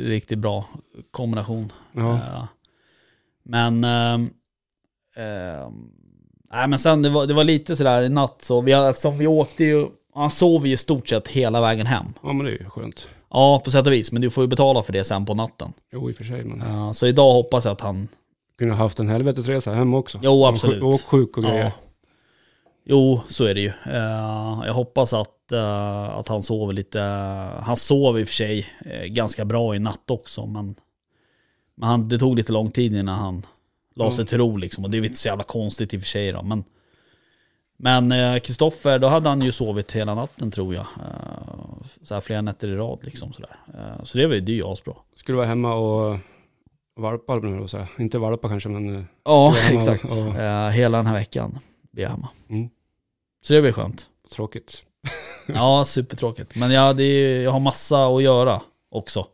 [0.00, 0.66] riktigt bra
[1.10, 1.72] kombination.
[1.92, 2.14] Ja.
[2.14, 2.44] Eh,
[3.42, 3.84] Men...
[3.84, 4.30] ehm,
[5.16, 5.90] ehm,
[6.52, 8.72] nej men sen det var, det var lite sådär i natt så, vi,
[9.18, 12.06] vi åkte ju, han sov ju stort sett hela vägen hem.
[12.22, 13.08] ja, men det är ju skönt.
[13.30, 15.72] Ja, på sätt och vis, men du får ju betala för det sen på natten.
[15.92, 16.44] Jo, i och för sig.
[16.44, 18.08] Men Eh, så idag hoppas jag att han,
[18.58, 20.18] kunde ha haft en helvetesresa hem också.
[20.22, 20.82] Jo, absolut.
[20.82, 21.64] Och sjuk och grejer.
[21.64, 21.70] ja.
[22.88, 23.68] Jo, så är det ju.
[23.86, 27.00] Eh, jag hoppas att, eh, att han sover lite,
[27.62, 30.74] han sov i och för sig eh, ganska bra i natt också, men,
[31.76, 33.42] men han, det tog lite lång tid innan han
[33.94, 34.12] la Ja.
[34.12, 34.84] sig till ro liksom.
[34.84, 36.64] Och det är inte så jävla konstigt i och för sig då, men
[37.76, 40.86] men eh, Kristoffer, då hade han ju sovit hela natten tror jag.
[40.96, 43.56] Eh, så här flera nätter i rad liksom sådär.
[43.74, 44.94] Eh, så det var ju, det är ju asbra.
[45.16, 46.18] Skulle vara hemma och
[46.96, 47.88] valpa, eller vad jag säga.
[47.98, 50.04] Inte valpa kanske, men eh, Ja, exakt.
[50.38, 51.58] Eh, hela den här veckan
[51.92, 52.28] blir jag hemma.
[52.50, 52.68] Mm.
[53.44, 54.06] Så det blir skönt.
[54.34, 54.82] tråkigt.
[55.48, 56.56] Ja, supertråkigt.
[56.56, 59.26] Men ja, det är, jag har massa att göra också.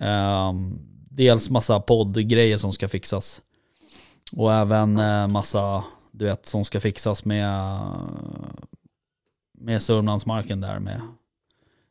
[0.00, 0.78] Ehm,
[1.10, 3.42] dels massa poddgrejer som ska fixas.
[4.32, 5.84] Och även eh, massa,
[6.18, 7.70] du vet, som ska fixas med,
[9.52, 11.00] med Sörmlandsmarken där med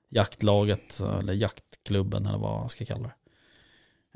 [0.09, 3.13] jaktlaget, eller jaktklubben eller vad man ska kalla det.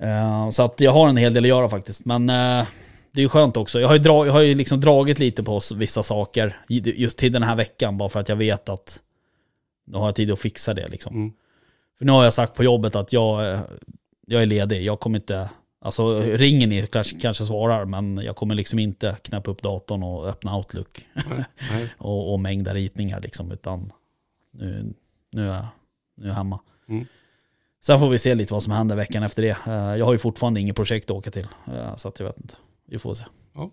[0.06, 2.06] Ehm, så att jag har en hel del att göra faktiskt.
[2.06, 2.68] Men eh,
[3.12, 3.80] det är ju skönt också.
[3.80, 7.32] Jag har ju, dra, jag har ju liksom dragit lite på vissa saker just till
[7.32, 9.00] den här veckan bara för att jag vet att
[9.86, 11.16] nu har jag tid att fixa det liksom.
[11.16, 11.34] Mm.
[11.98, 13.60] För nu har jag sagt på jobbet att jag, eh,
[14.28, 14.84] jag är ledig.
[14.84, 15.50] Jag kommer inte,
[15.82, 20.28] alltså ringer ni kanske, kanske svarar men jag kommer liksom inte knäppa upp datorn och
[20.28, 21.08] öppna Outlook
[21.98, 23.52] och, och mängda ritningar liksom.
[23.52, 23.92] Utan
[24.54, 24.94] nu,
[25.32, 25.66] nu, är, jag-
[26.18, 26.60] nu är jag hemma.
[26.90, 27.06] Mm.
[27.84, 29.58] Sen får vi se lite vad som händer veckan efter det.
[29.68, 31.48] Eh, Jag har ju fortfarande inget projekt att åka till.
[31.68, 32.54] eh, Så att jag vet inte.
[32.88, 33.24] Vi får se.
[33.56, 33.72] Ja.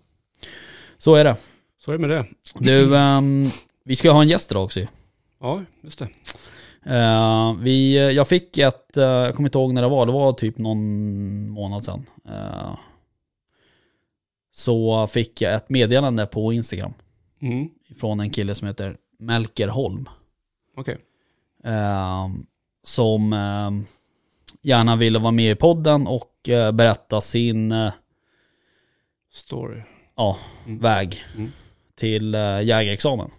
[0.98, 1.36] Så är det.
[1.78, 2.26] Så är det med det.
[2.58, 3.44] Du, ehm,
[3.84, 4.80] vi ska ha en gäst idag också.
[5.40, 6.08] Ja, just det.
[6.86, 10.32] Eh, vi, jag fick ett, eh, jag kommer inte ihåg när det var, det var
[10.32, 12.06] typ någon månad sedan.
[12.28, 12.76] Eh,
[14.52, 16.92] så fick jag ett meddelande på Instagram
[17.40, 17.68] Mm.
[18.00, 20.08] från en kille som heter Melker Holm.
[21.64, 22.28] Eh,
[22.82, 23.32] som
[24.62, 26.32] gärna ville vara med i podden och
[26.72, 27.74] berätta sin
[29.32, 29.82] Story.
[30.16, 30.36] ja,
[30.66, 30.78] Mm.
[30.78, 31.50] väg Mm.
[31.94, 33.30] till jägarexamen.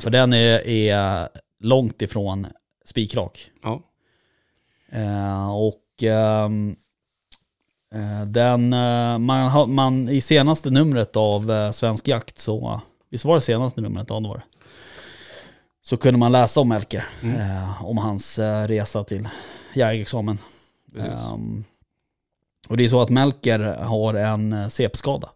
[0.00, 1.28] För den är, är
[1.64, 2.46] långt ifrån
[2.84, 3.50] spikrak.
[3.62, 3.82] Ja.
[4.88, 6.76] Eh, och ehm,
[7.94, 13.34] eh, den, eh, man, man, i senaste numret av eh, Svensk Jakt så, visst var
[13.34, 14.06] det senaste numret?
[14.10, 14.42] Ja, det var det.
[15.82, 17.36] Så kunde man läsa om Melker, Mm.
[17.40, 19.28] eh, om hans eh, resa till
[19.74, 20.38] jägarexamen.
[20.98, 21.64] Ehm,
[22.68, 25.28] och det är så att Melker har en CP-skada.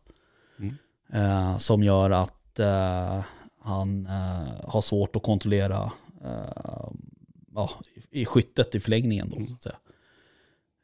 [0.59, 1.59] Mm.
[1.59, 2.61] Som gör att
[3.63, 4.07] han
[4.65, 5.93] har svårt att kontrollera
[7.55, 7.71] ja,
[8.11, 9.49] i skyttet i förlängningen då Mm.
[9.49, 9.77] så att säga.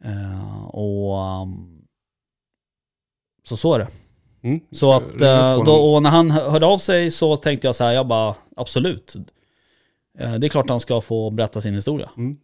[0.05, 1.83] Eh, och um,
[3.43, 3.89] så så är det.
[4.43, 4.61] Mm.
[4.71, 7.93] Så att, eh, då, och när han hörde av sig så tänkte jag så här,
[7.93, 9.15] jag bara absolut.
[10.19, 12.11] Eh, det är klart han ska få berätta sin historia.
[12.17, 12.37] Mm.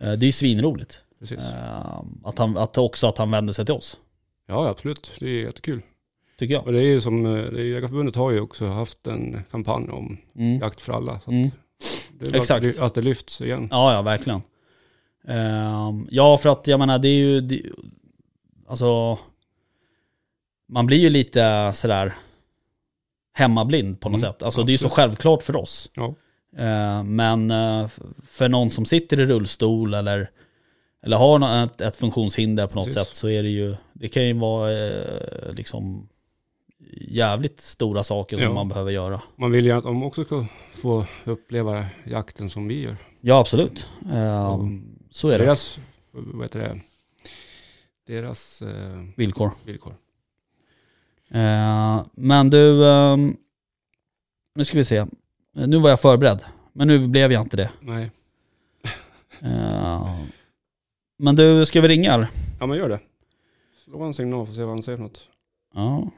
[0.00, 1.02] Eh, det är ju svinroligt.
[1.18, 1.38] Precis.
[1.38, 3.98] Eh, att, han, att också att han vände sig till oss,
[4.50, 5.12] Ja, absolut.
[5.20, 5.82] Det är jättekul.
[6.38, 6.66] tycker jag.
[6.66, 10.58] Och det är ju som, eh, Jägarförbundet har ju också haft en kampanj om Mm.
[10.58, 11.12] jakt för alla.
[11.20, 11.50] Så att Mm.
[12.20, 12.66] Det Exakt.
[12.66, 13.68] Att, det, att det lyfts igen.
[13.70, 14.42] Ja, ja, verkligen.
[15.28, 17.40] Ehm, ja, för att jag menar, det är ju...
[17.40, 17.62] Det,
[18.68, 19.18] alltså...
[20.70, 22.14] Man blir ju lite sådär
[23.34, 24.42] hemmablind på något Mm, sätt.
[24.42, 25.90] Alltså det är ju så självklart för oss.
[25.94, 26.14] Ja.
[26.56, 27.50] Ehm, men
[27.84, 30.30] f- för någon som sitter i rullstol eller,
[31.02, 33.06] eller har ett, ett funktionshinder på något Precis.
[33.08, 33.76] sätt så är det ju...
[33.92, 36.08] Det kan ju vara eh, liksom
[36.92, 38.52] jävligt stora saker som Ja.
[38.52, 39.22] man behöver göra.
[39.36, 42.96] Man vill ju att de också ska få uppleva jakten som vi gör.
[43.20, 43.88] Ja, absolut.
[44.12, 44.98] Ehm, Mm.
[45.10, 45.44] så är det.
[45.44, 45.78] Deras,
[46.12, 46.80] vad heter det,
[48.06, 49.50] deras eh, Villkor.
[49.66, 49.94] villkor.
[51.30, 53.36] Eh, men du, ehm,
[54.54, 55.06] nu ska vi se.
[55.52, 57.70] Nu var jag förberedd, men nu blev jag inte det.
[57.80, 58.10] Nej,
[59.40, 60.14] Eh,
[61.18, 62.28] men du, ska vi ringa
[62.60, 63.00] ja men gör det.
[63.84, 65.28] Slå en signal för att se vad han säger för något.
[65.74, 66.10] Ja.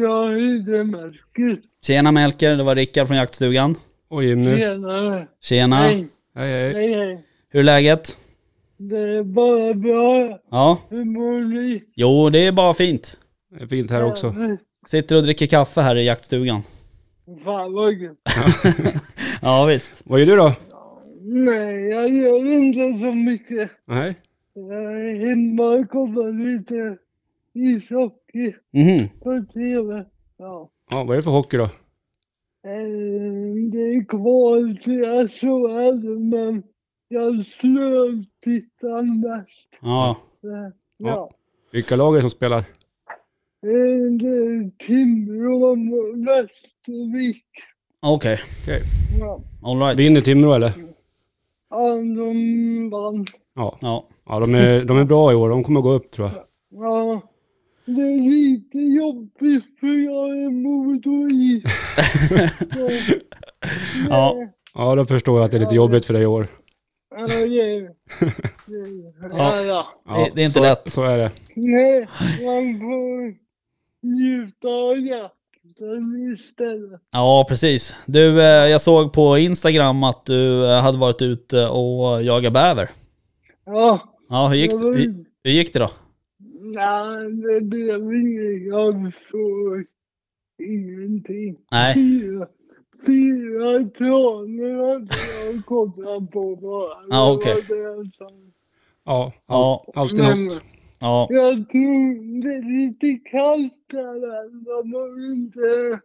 [0.00, 1.60] Jag heter Melker.
[1.86, 3.74] Tjena Melker, det var Rickard från jaktstugan.
[4.08, 4.56] Och Jimmy.
[4.56, 5.26] Tjenare.
[5.42, 6.06] Tjena, Hej.
[6.34, 6.72] Hej hej.
[6.74, 7.24] Hej, hej.
[7.50, 8.16] hur är läget?
[8.76, 10.38] Det är bara bra.
[10.50, 11.82] Ja, Hur mår ni?
[11.96, 13.18] jo det är bara fint.
[13.58, 14.26] Det är fint här också.
[14.26, 16.62] Ja, Sitter och dricker kaffe här i jaktstugan.
[17.44, 18.16] Fan vad gött.
[19.42, 20.02] Ja visst.
[20.04, 20.52] Vad gör du då?
[21.22, 23.70] Nej, jag gör inte så mycket.
[23.86, 24.14] Nej.
[24.54, 26.96] Jag är hemma och kollar lite
[27.54, 29.08] ishockey Mhm.
[29.22, 30.04] på TV.
[30.36, 30.70] Ja.
[30.90, 31.64] Ja, vad är det för hockey då?
[31.64, 31.70] Eh,
[33.72, 36.62] Det är kval till SHL, men
[37.08, 39.78] jag slövtittar mest.
[39.80, 41.30] Ja, Eh, Ja.
[41.72, 42.58] Vilka lag är det som spelar?
[42.58, 42.64] Eh,
[44.20, 45.78] Det är Timrå och
[46.26, 47.44] Västervik.
[48.02, 48.38] okej.
[49.20, 49.40] Ja.
[49.62, 49.98] Alright.
[49.98, 50.72] Vinner Timrå eller?
[51.70, 53.26] Ja, de vann.
[53.54, 53.78] Ja.
[53.80, 54.04] Ja.
[54.26, 55.48] Ja, de är, de är bra i år.
[55.48, 56.36] De kommer gå upp tror jag.
[56.84, 57.22] Ja.
[57.86, 60.50] Det är lite jobbigt för jag är.
[62.74, 62.90] Så,
[64.08, 64.36] Ja.
[64.74, 66.46] Ja, då förstår jag att det är lite jobbigt för dig i år.
[67.16, 67.94] Ja, det är det.
[69.36, 69.86] Ja, ja.
[70.34, 70.88] Det- är inte så, lätt.
[70.90, 71.30] Så är det.
[71.56, 72.00] Nej,
[72.44, 73.34] man får
[74.06, 77.00] njuta av jakten istället.
[77.12, 77.96] Ja, precis.
[78.06, 82.90] Du, eh, jag såg på Instagram att du eh, hade varit ute och jagat bäver.
[83.66, 84.00] Ja.
[84.28, 85.90] Ja, hur gick, hur, hur gick det då?
[86.74, 88.66] Nej, det blev inget.
[88.66, 89.84] Jag såg
[90.62, 91.56] ingenting.
[91.70, 91.94] Nej.
[91.94, 92.46] Fyra,
[93.06, 95.06] fyra tranar hade
[95.54, 96.96] jag kollat på bara.
[97.10, 97.64] Ja, okej.
[97.68, 98.10] Det var det
[99.04, 100.62] Ja, Ja, alltid Men något.
[101.00, 104.50] ja, jag tror det är lite kallt där.
[104.64, 106.00] De har inte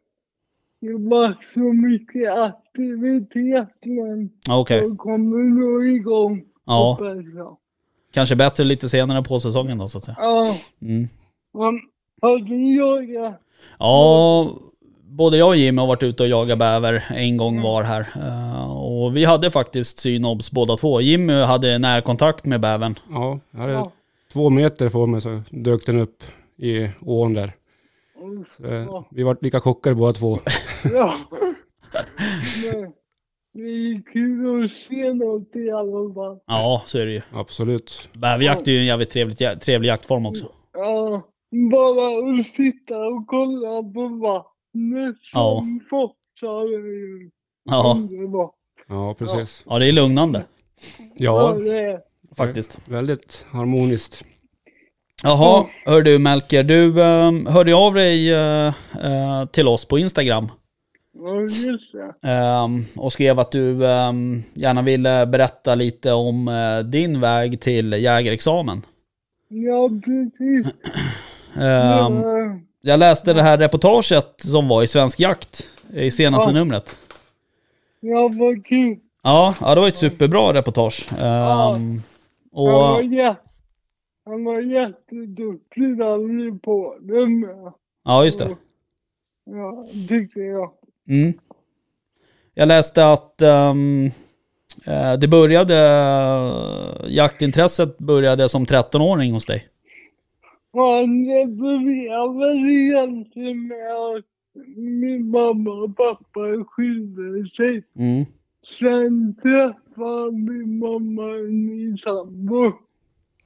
[0.82, 3.76] jobbat så mycket aktivitet.
[3.82, 4.82] Men ja okej.
[4.82, 6.46] de kommer nog igång.
[6.66, 7.58] Ja, hoppas jag.
[8.14, 10.18] Kanske bättre lite senare på säsongen då så att säga.
[10.20, 10.56] Ja.
[10.82, 11.10] Mm.
[13.80, 14.50] Ja,
[15.04, 18.08] både jag och Jimmy har varit ute och jagat bäver en gång var här.
[18.16, 21.02] Eh, Och vi hade faktiskt synobs båda två.
[21.02, 22.96] Jimmy hade närkontakt med bävern.
[23.12, 23.92] Ja, jag hade Ja.
[24.34, 26.24] två meter från mig så dök den upp
[26.58, 27.52] i ån där.
[28.58, 30.40] Så, eh, vi var lika chockade båda två.
[30.94, 31.16] Ja.
[33.54, 36.40] Det är kul att se något i alla fall.
[36.48, 37.22] Ja, så är det ju.
[37.34, 38.10] Absolut.
[38.14, 40.46] Bäverjakt är ju en jävligt trevlig, trevlig jaktform också.
[40.74, 41.22] Ja,
[41.72, 45.60] bara att sitta och kolla på vattnet Ja.
[45.60, 47.30] som forsar är ju
[47.64, 48.56] Ja, underbart.
[48.88, 49.64] Ja, precis.
[49.70, 50.46] ja det är lugnande
[51.16, 52.00] Ja, Ja, det är.
[52.36, 52.80] faktiskt.
[52.90, 54.26] väldigt harmoniskt.
[55.24, 58.68] Jaha, hör du Melker, du um, hörde av dig eh,
[59.00, 60.48] eh, till oss på Instagram Ja, just det.
[60.48, 61.09] ehm,
[62.98, 68.82] och skrev att du ehm, gärna ville berätta lite om eh, din väg till jägarexamen.
[69.48, 70.74] Ja, precis.
[71.56, 76.54] Ehm, Ja, jag läste det här reportaget som var i Svensk Jakt i senaste Ja.
[76.54, 76.98] numret.
[78.00, 78.98] ja, vad kul.
[79.24, 81.10] Ja, ja, det var ett superbra reportage.
[81.14, 82.02] Ehm, Han
[82.52, 83.36] var, och, jä-
[84.26, 85.98] han var jätteduktig
[86.62, 87.74] på det med.
[88.06, 88.50] ja, just det.
[89.46, 90.72] Ja, tycker jag.
[91.10, 91.34] Mm.
[92.54, 93.74] Jag läste att eh,
[95.20, 95.76] det började,
[97.08, 99.68] jaktintresset började som 13-åring hos dig.
[100.74, 101.26] Han
[101.58, 104.26] började väl egentligen med att
[104.76, 107.84] min mamma och pappa skilde sig.
[107.96, 108.26] Mm.
[108.80, 112.74] Sen träffade min mamma en ny sambo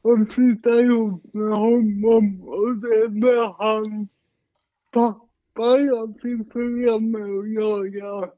[0.02, 4.10] och flyttade ihop med honom och det var hans
[4.92, 5.23] pappa
[5.62, 8.30] jag fick följa med och jaga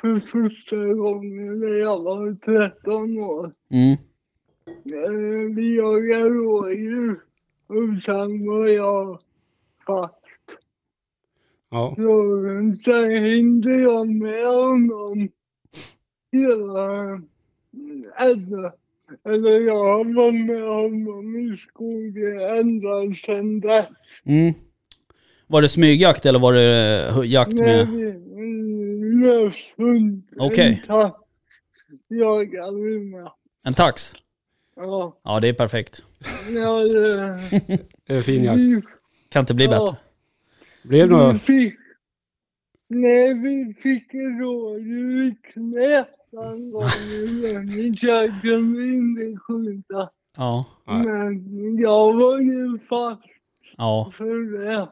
[0.00, 3.52] för första gången när jag var 13 år.
[3.70, 3.92] Mm.
[4.84, 7.16] Eh, Vi jagade rådjur
[7.66, 9.18] och sen var jag
[9.86, 10.14] fast.
[11.70, 15.28] Ja, Så sen hängde jag med honom
[16.32, 17.22] hela,
[18.18, 18.72] eller,
[19.24, 23.86] eller jag var med honom i skogen ända sedan dess.
[24.24, 24.54] Mm.
[25.52, 27.88] Var det smygjakt eller var det eh, jakt med...
[27.88, 30.82] vi en löshund, Okej.
[30.86, 31.16] tax,
[32.08, 33.28] jagade vi med.
[33.64, 34.14] En tax?
[34.76, 36.04] Ja, Ja, det är perfekt.
[36.54, 37.38] ja det,
[38.14, 38.86] är fin jakt.
[39.28, 39.70] Kan inte bli ja.
[39.70, 39.96] bättre.
[40.82, 41.32] Blev det några...
[41.32, 41.74] Vi fick,
[42.88, 46.82] nej, vi fick rådjur i knät en gång,
[47.42, 50.10] men jag kunde inte skjuta.
[50.36, 50.64] Ja.
[50.86, 51.04] Nej.
[51.36, 53.22] Men jag var ju fast
[53.76, 54.12] Ja.
[54.16, 54.88] för det.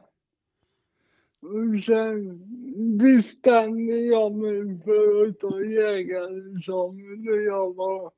[1.85, 2.39] Sen
[2.97, 8.11] bestämde jag mig för att ta jägarexamen när jag var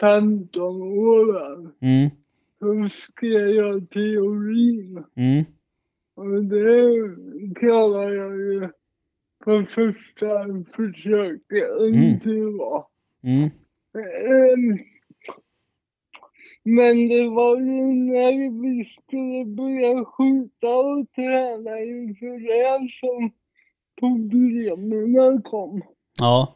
[0.00, 1.60] 15 år.
[1.80, 2.10] Mm.
[2.58, 5.04] Så skrev jag teorin.
[5.14, 5.44] Mm.
[6.14, 8.68] Och det klarar jag ju
[9.44, 11.70] på första försöket.
[11.80, 12.58] Mm.
[12.58, 12.86] Var.
[13.22, 13.50] Mm.
[16.62, 23.30] Men det var ju när vi skulle börja skjuta och träna inför det som
[24.00, 25.82] problemen kom.
[26.18, 26.54] Ja.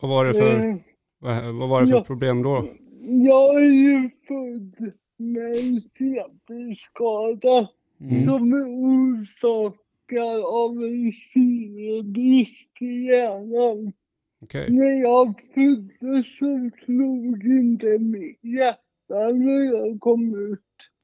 [0.00, 0.76] Vad var det för, Eh,
[1.18, 2.04] vad, vad var det för Ja.
[2.04, 2.64] problem då?
[3.02, 7.68] Jag är ju född med en CP-skada
[8.00, 8.26] Mm.
[8.26, 13.92] som är orsakad av en syrebrist i hjärnan.
[14.42, 14.66] Okej.
[14.70, 20.60] När jag föddes så slog inte mitt hjärta när jag kom ut.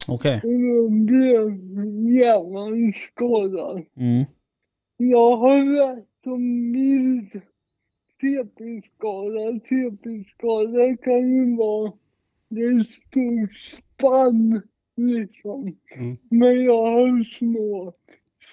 [0.08, 0.40] Okej.
[0.44, 1.50] Och då blev
[2.14, 3.84] hjärnan skadad.
[3.96, 4.24] Mm.
[4.96, 7.40] Jag har rätt om mild
[8.20, 9.60] CP-skada.
[9.68, 11.92] CP-skada kan ju vara
[12.48, 14.62] det är stort spann
[14.96, 15.76] liksom.
[15.96, 16.16] Mm.
[16.30, 17.92] Men jag har små,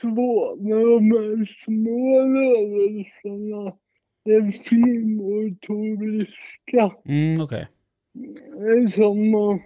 [0.01, 3.77] svår med de här små rörelserna.
[4.25, 6.91] Det finmotoriska.
[7.05, 7.67] Mm, okej.
[8.13, 9.61] Det är som att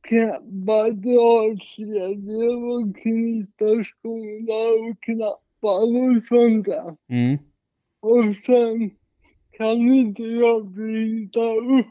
[0.00, 6.96] knäppa dragkedjor och knyta skorna och knappar och sånt där.
[7.08, 7.38] Mm.
[8.00, 8.90] Och sen
[9.50, 11.86] kan inte jag bryta upp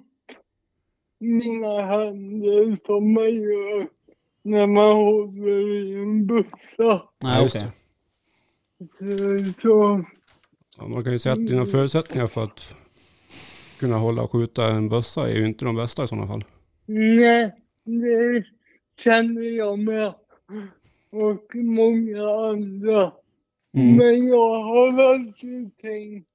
[1.20, 3.88] mina händer som man gör
[4.42, 7.10] när man håller i en bussa.
[7.24, 7.72] Nej, just okej.
[8.98, 9.06] Så,
[9.62, 10.04] så
[10.78, 12.76] Ja, man kan ju säga att dina förutsättningar för att
[13.80, 16.44] kunna hålla och skjuta en bössa är ju inte de bästa i sådana fall.
[16.86, 17.52] nej,
[17.86, 18.44] det
[19.04, 20.14] känner jag med.
[21.12, 23.12] Och många andra.
[23.78, 23.96] Mm.
[23.96, 26.28] Men jag har alltid tänkt,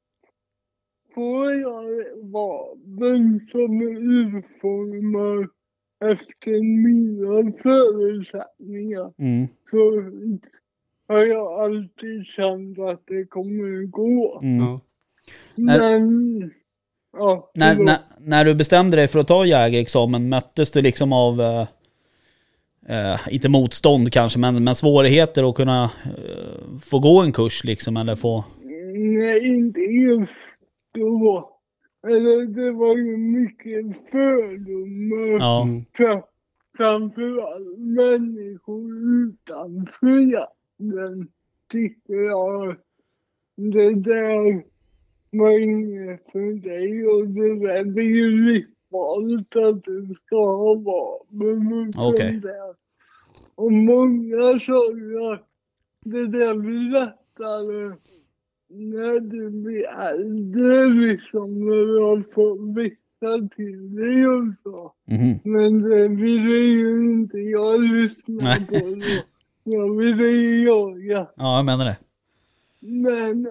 [1.15, 1.85] får jag
[2.23, 5.49] vapen som är utformade
[6.01, 9.47] efter mina förutsättningar Mm.
[9.71, 10.03] så
[11.09, 14.41] har jag alltid känt att det kommer gå.
[14.43, 14.79] Mm.
[15.55, 16.51] Men,
[17.13, 21.41] ja, När, när, när du bestämde dig för att ta jägarexamen, möttes du liksom av,
[21.41, 21.67] eh,
[22.89, 27.97] eh, inte motstånd kanske, men, men svårigheter att kunna eh, få gå en kurs liksom,
[27.97, 28.45] eller få...
[29.19, 30.33] nej inte just
[30.95, 31.55] då.
[32.07, 35.39] Eller det var ju mycket fördomar.
[35.41, 35.63] Ja.
[35.63, 35.85] Mm.
[35.99, 36.23] Fra-
[36.77, 38.91] Framförallt människor
[39.29, 40.33] utanför
[40.79, 41.29] jakten
[41.71, 42.77] tycker jag
[43.57, 44.65] det där
[45.31, 51.89] var inget för dig och det där är ju livsfarligt att du ska ha vapen
[51.89, 52.75] och sånt där.
[53.55, 55.49] Och många sa ju att
[56.05, 57.97] det där blir lättare
[58.71, 64.93] när du blir äldre liksom när du har fått vissa till dig och så.
[65.07, 65.53] Mhm.
[65.53, 68.79] Men det ville ju inte jag lyssna på.
[68.79, 69.38] Då.
[69.71, 70.29] Jag ville
[70.65, 71.27] jaga.
[71.37, 71.99] Ja, jag menar det.
[72.81, 73.43] Men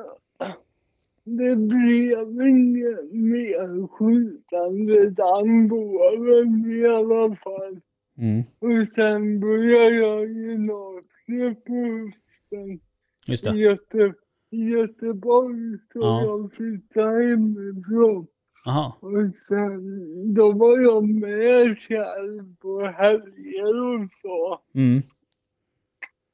[1.24, 7.80] det blev inget mer skjutande den våren i alla fall.
[8.18, 8.42] Mm.
[8.60, 12.80] Och sen började jag gymnasiet på hösten
[13.28, 13.58] Just i, det.
[13.58, 14.14] Göte,
[14.50, 15.78] i Göteborg.
[15.94, 16.24] Så Ja.
[16.26, 18.28] jag flyttade hemifrån.
[18.66, 18.94] Jaha.
[19.00, 24.60] Och sen, då var jag med själv på helger och så.
[24.80, 25.02] Mm.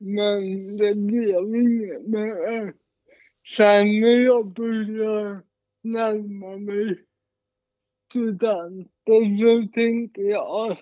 [0.05, 2.73] Men det blev inget mer.
[3.57, 5.39] Sen när jag började
[5.83, 6.99] närma mig
[8.09, 8.87] studenten
[9.39, 10.79] så tänkte jag att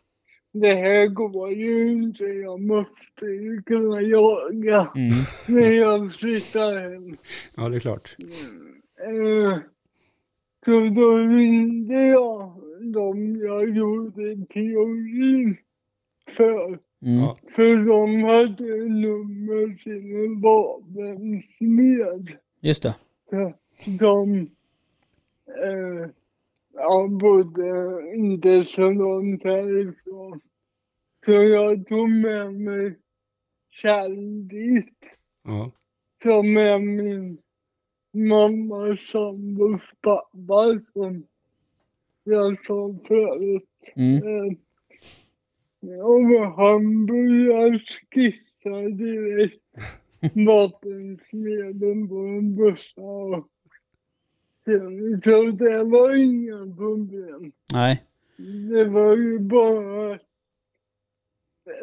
[0.53, 2.23] det här går ju inte.
[2.23, 5.11] Jag måste ju kunna jaga Mm.
[5.47, 7.17] när jag flyttar hem.
[7.57, 8.15] Ja, det är klart.
[9.07, 9.57] Eh,
[10.65, 12.61] Så då ringde jag
[12.93, 15.57] dem jag gjorde teorin
[16.37, 16.79] för.
[17.05, 17.35] Mm.
[17.55, 22.37] För de hade nummer till en vapensmed.
[22.61, 22.95] Just det.
[23.29, 23.53] Så
[23.99, 24.39] De
[25.47, 26.09] eh,
[26.73, 30.39] ja, bodde inte så långt härifrån.
[31.25, 32.95] Så jag tog med mig
[33.71, 34.99] Kjell dit.
[35.43, 35.71] Ja.
[36.23, 37.37] Som är min
[38.13, 41.23] mammas sambos pappa som
[42.23, 43.69] jag sa förut.
[43.95, 44.15] Mm.
[44.15, 44.57] Eh,
[46.03, 47.79] och han började
[48.13, 49.61] skissa direkt
[50.47, 53.01] vapensmeden på en bussa.
[53.01, 53.47] och-
[55.23, 57.51] Så det var inga problem.
[57.73, 58.03] Nej.
[58.71, 60.21] Det var ju bara att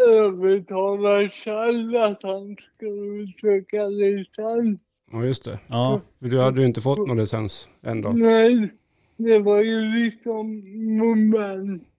[0.09, 4.81] övertala Kjell att han skulle söka licens.
[5.13, 5.59] ja, just det.
[5.69, 6.01] Ja.
[6.21, 8.09] För du hade ju inte fått någon licens än då.
[8.13, 8.69] Nej,
[9.17, 10.63] det var ju liksom
[10.99, 11.93] moment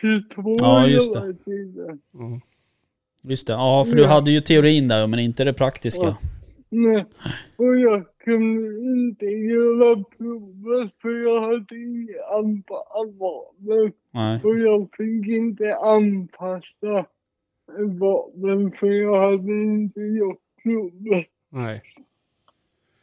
[0.00, 1.36] 22 Ja, just det.
[2.12, 2.40] Ja.
[3.22, 3.52] Just det.
[3.52, 6.06] Ja, för du hade ju teorin där men inte det praktiska.
[6.06, 6.16] Ja.
[6.72, 7.04] Nej,
[7.56, 13.94] och jag kunde inte göra provet för jag hade inget anpassat.
[14.10, 14.40] Nej.
[14.44, 17.06] Och jag fick inte anpassa
[17.78, 21.26] vapen för jag hade inte gjort provet.
[21.48, 21.82] Nej.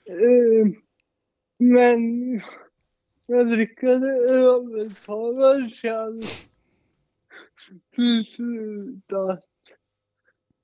[0.06, 0.68] Eh,
[1.58, 2.42] men
[3.26, 6.22] jag lyckades övertala Kjell
[8.36, 9.44] slut att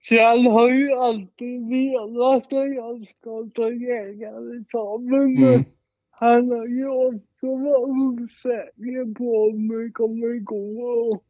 [0.10, 5.34] Kjell har ju alltid velat att jag ska ta jägarexamen.
[5.34, 5.64] men Mm.
[6.12, 10.84] Han har ju också varit osäker på om det kommer gå.
[10.84, 11.24] Och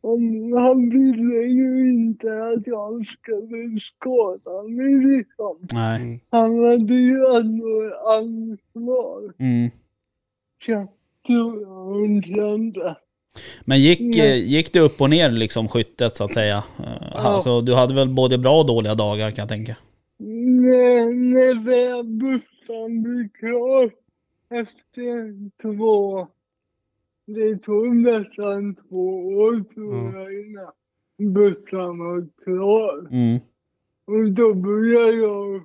[0.00, 5.58] om, han ville ju inte att jag skulle skada mig liksom.
[5.72, 6.24] Nej.
[6.30, 9.34] Han hade ju ändå ansvar.
[9.38, 9.70] Mm.
[10.66, 10.88] Jag
[11.26, 12.96] tror jag hon kände.
[13.64, 16.64] Men gick, eh, gick det upp och ner liksom skyttet så att säga?
[16.78, 19.76] Eh, Alltså, du hade väl både bra och dåliga dagar kan jag tänka.
[20.18, 23.90] När, när bussen blev klar
[24.50, 26.28] efter två,
[27.26, 30.14] det tog nästan två år tror Mm.
[30.20, 30.72] jag innan
[31.34, 32.98] bussen var klar.
[33.10, 33.38] Mm.
[34.06, 35.62] Och då började jag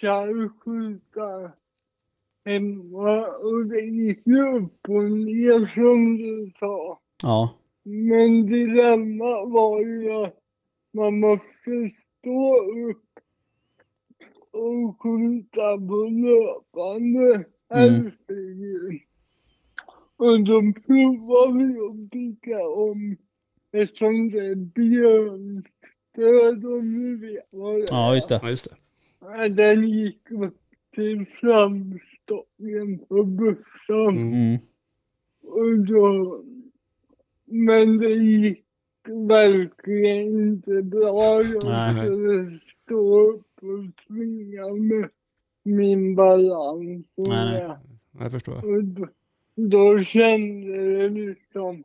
[0.00, 1.52] själv skjuta
[3.42, 7.00] och det gick ju upp och ner som du sa.
[7.22, 7.54] Ja.
[7.82, 10.38] Men dilemmat var ju att
[10.92, 11.90] man måste
[12.20, 12.56] stå
[12.90, 13.00] upp
[14.50, 18.12] och skjuta på löpande Mm.
[18.28, 19.00] älgdjur.
[20.16, 23.16] Och då provade vi att bygga om
[23.72, 27.86] ett sånt där björnstöd om du vet vad det är.
[27.90, 28.40] Ja, just det.
[28.42, 28.76] Ja, just det.
[29.48, 30.58] Den gick upp
[30.94, 31.26] till
[32.28, 34.32] framstocken på bussen.
[34.32, 34.58] Mm.
[35.42, 36.42] Och då,
[37.44, 38.64] men det gick
[39.28, 41.42] verkligen inte bra.
[41.42, 45.08] Jag skulle stå upp och svinga med
[45.62, 47.06] min balans.
[47.14, 47.76] Och, Nej, nej.
[48.18, 48.76] Jag förstår.
[48.76, 49.08] och då,
[49.54, 51.84] då kände det liksom,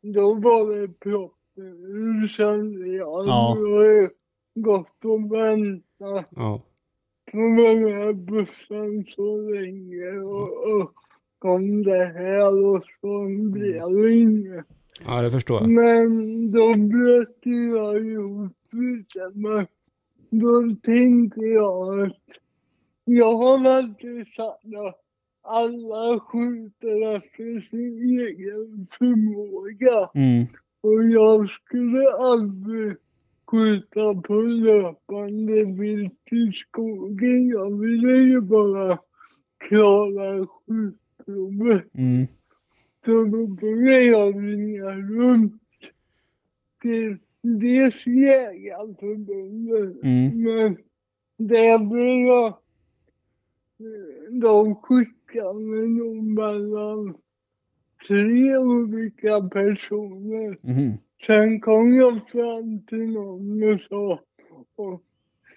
[0.00, 3.26] då var det proppen ur kände jag.
[3.26, 3.54] Ja.
[3.58, 4.10] Nu har jag
[4.54, 6.62] gått och väntat Ja.
[7.32, 10.94] På den här bussen så länge och, och
[11.38, 14.66] kom det här och så blev det inget.
[15.06, 15.70] Ja, det förstår jag.
[15.70, 19.30] Men då bröt jag ihop lite.
[19.34, 19.66] Men
[20.30, 22.28] då tänkte jag att
[23.04, 25.00] jag har alltid sagt att
[25.42, 30.10] alla skjuter efter sin egen förmåga.
[30.14, 30.46] Mm.
[30.80, 32.96] Och jag skulle aldrig
[33.52, 37.48] skjuta på löpande vilt i skogen.
[37.48, 38.98] Jag ville ju bara
[39.68, 41.94] klara skjutprovet.
[41.94, 42.26] Mm.
[43.04, 45.62] Så då började jag ringa runt
[46.82, 50.42] till dels Jägarförbundet, Mm.
[50.42, 50.76] men
[51.48, 52.54] där blev jag...
[54.40, 57.14] De skickade mig nog mellan
[58.08, 60.58] tre olika personer.
[60.62, 60.98] Mhm.
[61.26, 64.20] Sen kom jag fram till någon och sa,
[64.76, 65.02] och,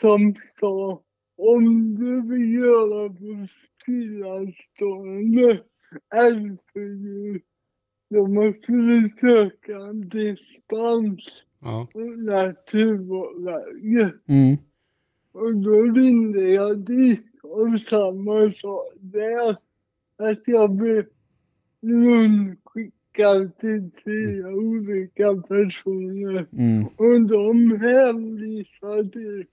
[0.01, 1.01] som sa
[1.37, 3.47] om du vill göra på
[3.81, 5.63] stillastående
[6.15, 7.41] älgfördjur
[8.09, 11.19] då måste du söka en dispens
[11.59, 11.87] Ja.
[11.93, 14.13] hos Naturvårdsverket.
[14.27, 14.57] Mm.
[15.31, 19.57] Och då ringde jag dit och samma sak där.
[20.17, 21.05] Att jag blev
[21.81, 23.04] rundskickad
[23.59, 26.45] till tre olika personer.
[26.51, 26.85] Mm.
[26.97, 29.45] Och de hänvisade till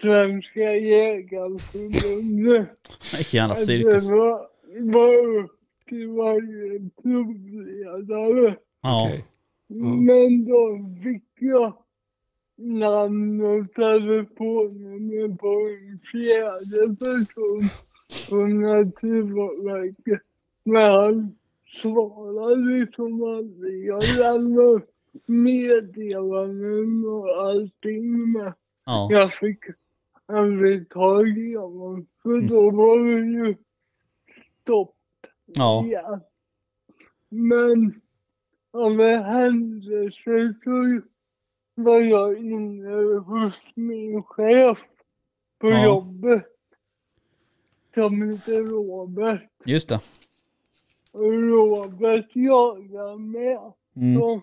[0.00, 2.68] Svenska Jägareförbundet.
[3.16, 4.08] Vilken jävla Att cirkus.
[4.08, 4.46] Det var,
[4.92, 8.56] var upp till varje provledare.
[8.82, 9.06] Ja.
[9.06, 9.24] Okej.
[10.06, 11.72] Men då fick jag
[12.56, 17.62] namn och telefonnummer på en fjärde person
[18.28, 20.22] från Naturvårdsverket.
[20.64, 21.37] Men han
[21.80, 23.84] svarade liksom aldrig.
[23.86, 24.80] Jag lämnade
[25.26, 28.52] meddelanden och allting men
[28.86, 29.08] Ja.
[29.10, 29.58] jag fick
[30.26, 32.06] aldrig tag i honom.
[32.22, 33.54] För då var det ju
[34.62, 34.94] stopp
[35.46, 35.84] Ja.
[35.86, 36.20] igen.
[37.28, 38.00] Men
[38.70, 41.00] av en händelse så
[41.74, 44.78] var jag inne hos min chef
[45.58, 45.84] på Ja.
[45.84, 46.44] jobbet.
[47.94, 49.42] Som heter Robert.
[49.64, 49.98] Just det.
[51.18, 53.72] Robert jagar med.
[53.96, 54.20] Mm.
[54.20, 54.40] Så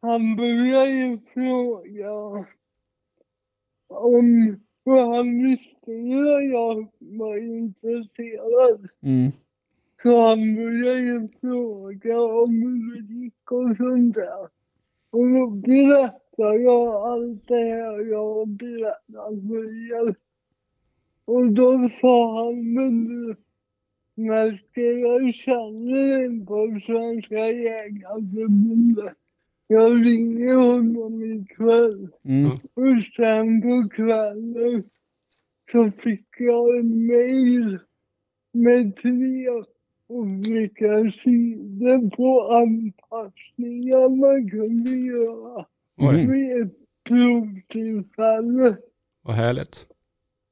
[0.00, 2.12] han började ju fråga
[3.88, 8.88] om, för han visste ju att jag var intresserad.
[9.02, 9.32] Mm.
[10.02, 14.48] Så han började ju fråga om hur det gick och sånt där.
[15.10, 20.14] Och då berättade jag allt det här jag berättat för er.
[21.24, 23.36] Och då sa han, men du,
[24.16, 29.14] Melker, jag känner en på Svenska Jägareförbundet.
[29.66, 32.08] Jag ringer honom ikväll.
[32.24, 32.50] Mm.
[32.50, 34.84] Och sen på kvällen
[35.72, 37.78] så fick jag en mail
[38.52, 39.46] med tre
[40.08, 45.66] olika sidor på anpassningar man kunde göra
[46.00, 46.30] Mm.
[46.32, 46.72] vid ett
[47.04, 48.76] provtillfälle.
[49.22, 49.86] vad härligt.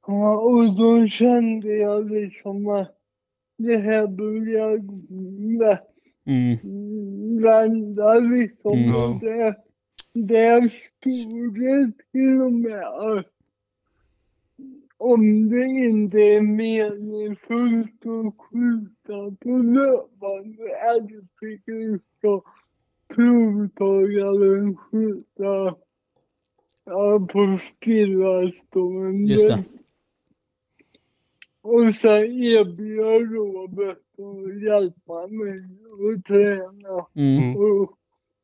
[0.07, 2.95] Ja, och då kände jag liksom att
[3.57, 4.81] det här börjar
[6.27, 6.57] Mm.
[7.41, 8.77] vända liksom.
[8.77, 9.19] Mm.
[9.19, 9.55] Det,
[10.13, 13.23] där stod det till och med
[14.97, 22.41] om det inte är meningsfullt att skjuta på löpande älgfigur ska
[23.07, 25.75] provtagaren skjuta
[26.85, 29.33] ja, på stillastående.
[29.33, 29.63] Just det.
[31.67, 35.55] Och sen erbjöd Robert att hjälpa mig
[36.15, 37.55] att träna Mm.
[37.55, 37.91] och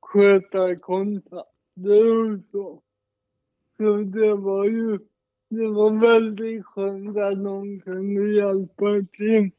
[0.02, 2.80] sköta kontakter och så.
[3.78, 5.00] Så det var ju,
[5.50, 8.86] det var väldigt skönt att någon kunde hjälpa
[9.18, 9.50] till.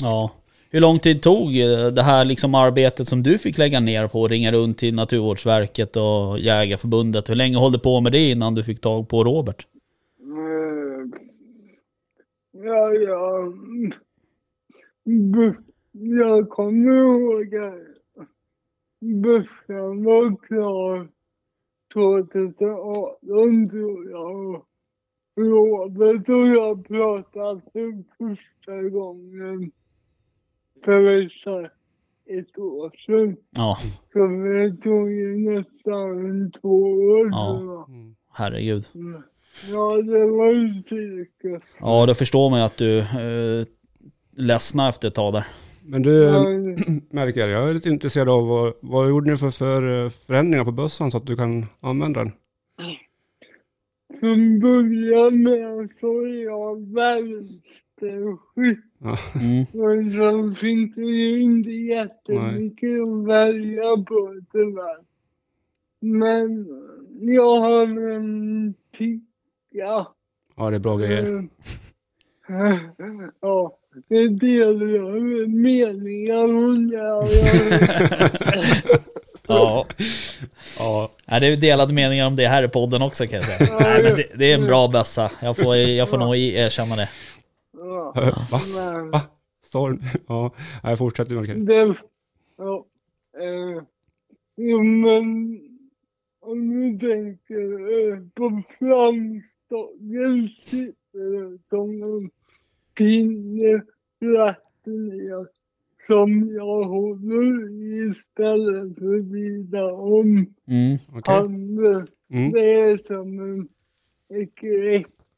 [0.00, 0.30] Ja.
[0.70, 4.24] Hur lång tid tog eh, det här liksom arbetet som du fick lägga ner på
[4.24, 7.30] att ringa runt till Naturvårdsverket och Jägarförbundet?
[7.30, 9.66] Hur länge höll du på med det innan du fick tag på Robert?
[12.64, 13.52] Ja, ja.
[15.92, 18.28] Jag kommer ihåg att
[19.00, 21.08] bussen var klar
[21.92, 24.64] 2018 tror jag.
[25.36, 29.70] Robert och jag pratade för första gången
[30.84, 31.20] för
[32.26, 33.36] ett år sedan.
[33.50, 33.76] Ja,
[34.12, 37.60] Så det tog ju nästan två år Ja.
[37.88, 37.90] jag.
[38.94, 39.22] mm.
[39.70, 41.62] Ja, det var ju cirkus.
[41.80, 43.66] Ja, då förstår man ju att du eh,
[44.36, 45.46] ledsna efter ett tag där.
[45.84, 46.30] Men du,
[47.10, 50.72] Melker, jag är lite intresserad av vad, vad gjorde ni för, för eh, förändringar på
[50.72, 52.32] bössan så att du kan använda den?
[54.24, 58.84] från början med så är jag vänsterskytt.
[58.98, 59.16] Ja.
[59.40, 59.64] Mm.
[59.72, 64.98] Men så finns det ju inte jättemycket att välja på tyvärr.
[66.00, 66.66] Men
[67.20, 69.20] jag har en tia.
[70.56, 71.48] Ja, det är bra grejer.
[72.48, 72.76] Eh,
[73.40, 73.76] Ja,
[74.08, 76.94] det delar jag med meningar.
[76.94, 77.24] Jag-
[79.46, 79.86] Ja.
[80.78, 83.78] Ja, ja, det är delade meningar om det här i podden också kan jag säga.
[83.80, 85.30] Nej, men det, det är en bra bössa.
[85.42, 87.08] Jag får, jag får nog erkänna det.
[87.76, 88.12] Ja,
[88.50, 88.60] va?
[89.12, 89.20] Va?
[89.64, 90.02] Storm?
[90.28, 90.50] Ja,
[90.82, 91.54] jag fortsätter det.
[91.54, 91.96] Det,
[92.58, 92.86] ja,
[93.40, 93.82] eh,
[94.56, 95.58] jo men
[96.40, 97.62] om du tänker
[98.12, 99.42] eh, på framstången
[101.12, 102.30] det som en
[102.94, 103.82] pinne
[104.20, 105.46] rätt ner
[106.06, 107.70] som jag håller
[108.10, 110.26] istället för att vrida om
[110.66, 110.98] Mm.
[111.12, 111.34] Okej.
[111.34, 112.06] handen.
[112.28, 112.52] Mm.
[112.52, 113.68] Det är som en,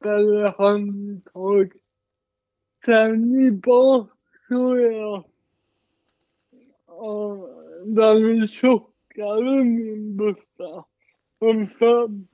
[0.05, 1.73] eller handtag.
[2.85, 4.11] Sen i bak
[4.49, 5.25] så är jag
[6.87, 7.49] ja,
[7.85, 10.85] den är tjockare min bussa.
[11.39, 12.27] Och fem,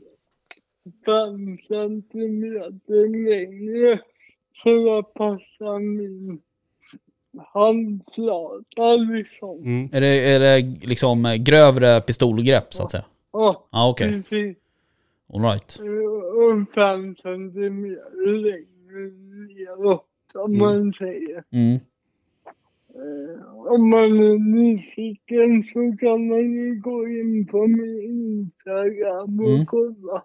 [1.05, 4.01] fem centimeter längre
[4.63, 6.41] för att passa min
[7.53, 9.59] handflata liksom.
[9.65, 9.89] Mm.
[9.93, 13.05] Är, det, är det liksom eh, grövre pistolgrepp så att säga?
[13.33, 14.23] Ja, Ja, okej.
[14.23, 14.57] precis.
[15.35, 15.79] Alright.
[16.35, 19.11] och fem centimeter längre
[19.49, 21.45] neråt om man säger.
[21.51, 21.75] Mm.
[22.95, 29.49] Eh, Om man är nyfiken så kan man ju gå in på min Instagram och
[29.49, 29.67] Mm.
[29.67, 30.23] kolla.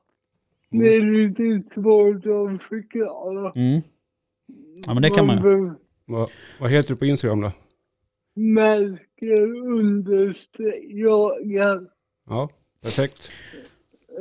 [0.69, 3.51] Det är lite svårt att förklara.
[3.55, 3.81] Mm.
[4.85, 5.71] Ja men det kan man ju.
[6.05, 7.51] Vad, vad heter du på Instagram då?
[8.35, 11.81] Märker understreck jagar.
[12.29, 12.49] Ja,
[12.83, 13.31] perfekt.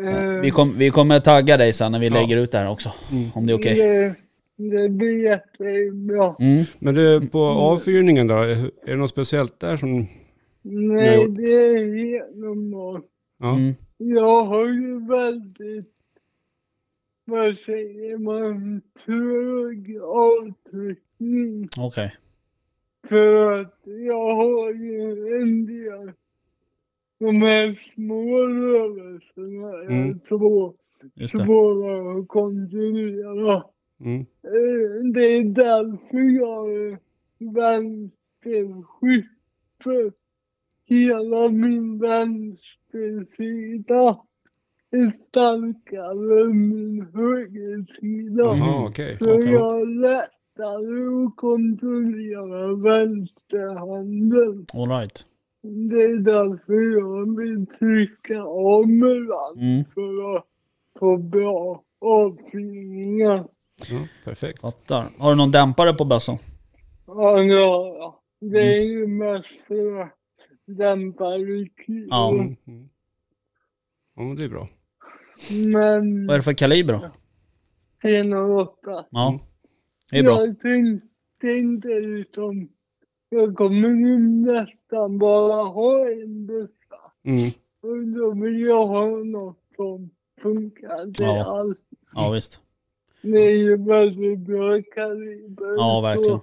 [0.05, 2.15] Eh, Vi, kom, vi kommer tagga dig sen när vi Ja.
[2.15, 2.91] lägger ut det här också.
[3.13, 3.25] Mm.
[3.35, 3.77] Om det är okej.
[3.77, 4.15] det,
[4.81, 6.37] det blir jättebra.
[6.41, 6.65] Mm.
[6.79, 8.35] Men du, på avfyrningen då?
[8.35, 10.07] Är det något speciellt där som...
[10.63, 13.07] Nej, det är helt normalt.
[13.39, 13.57] Ja.
[13.57, 13.75] Mm.
[13.97, 15.96] Jag har ju väldigt,
[17.29, 21.69] vad säger man, trög avtryckning.
[21.79, 22.17] Okej.
[23.09, 25.11] För att jag har ju
[25.43, 26.13] en del,
[27.19, 30.21] de här små rörelserna är Mm.
[30.29, 30.75] svå,
[31.15, 31.45] Just det.
[31.45, 33.65] svåra att kontrollera.
[34.01, 34.21] Mm.
[34.21, 34.27] Eh,
[35.15, 36.99] Det är därför jag är
[37.39, 39.27] vänsterskytt.
[39.83, 40.13] För
[40.85, 44.21] hela min vänstersida
[45.29, 48.43] starkare än min högersida.
[48.45, 49.17] Jaha, okej.
[49.21, 49.53] Så okej.
[49.53, 54.67] jag lättare att kontrollera vänsterhanden.
[54.75, 55.27] Alright.
[55.63, 59.85] Det är därför jag vill trycka av den Mm.
[59.95, 60.45] för att
[60.99, 63.49] få bra avfyrningar.
[63.91, 64.61] Ja, perfekt.
[64.61, 65.05] Fattar.
[65.19, 66.39] Har du någon dämpare på bössan?
[67.07, 68.21] Ja, ja, ja.
[68.41, 70.13] Det är ju mest för att
[70.67, 71.25] dämpa.
[72.11, 72.31] Ja.
[72.35, 72.57] Mm.
[72.67, 72.89] Mm.
[74.17, 74.69] Ja, men det är bra.
[75.73, 77.01] Men Vad är det för kaliber då?
[78.09, 79.05] 1,8.
[79.11, 79.41] Ja.
[80.11, 80.47] Det är bra.
[80.47, 81.07] Jag tänkte,
[81.41, 82.69] tänkte liksom,
[83.29, 86.73] jag kommer ju nästan bara ha en bössa.
[87.25, 87.51] Mm.
[87.83, 90.11] Och då vill jag ha något som
[90.43, 91.59] funkar till Ja.
[91.61, 91.79] allt.
[92.15, 92.61] Ja visst.
[93.23, 95.75] Det är ju väldigt bra kaliber.
[95.77, 96.41] Ja verkligen.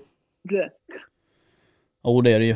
[2.03, 2.55] Jo det är det ju.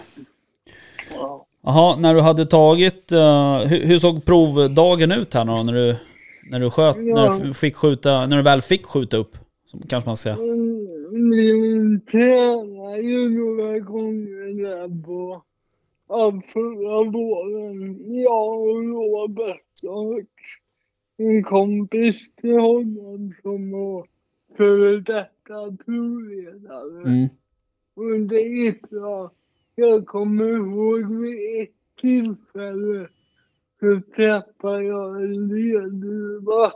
[1.14, 1.46] Ja.
[1.62, 5.96] Jaha, när du hade tagit, eh, hur, hur såg provdagen ut här då när du,
[6.50, 9.38] när du sköt, när du fick skjuta, när du väl fick skjuta upp?
[9.90, 10.48] Kanske man ska säga.
[10.48, 15.44] Mm, Vi tränade ju några gånger där på
[16.54, 17.98] förra våren.
[18.22, 20.22] Jag och Robert och
[21.18, 24.08] en kompis till honom som var
[24.58, 27.02] före detta provledare.
[27.06, 27.28] Mm.
[27.96, 29.32] Och det gick bra.
[29.76, 31.70] Jag kommer ihåg vid ett
[32.02, 33.08] tillfälle
[33.80, 36.72] så träffade jag en ledduva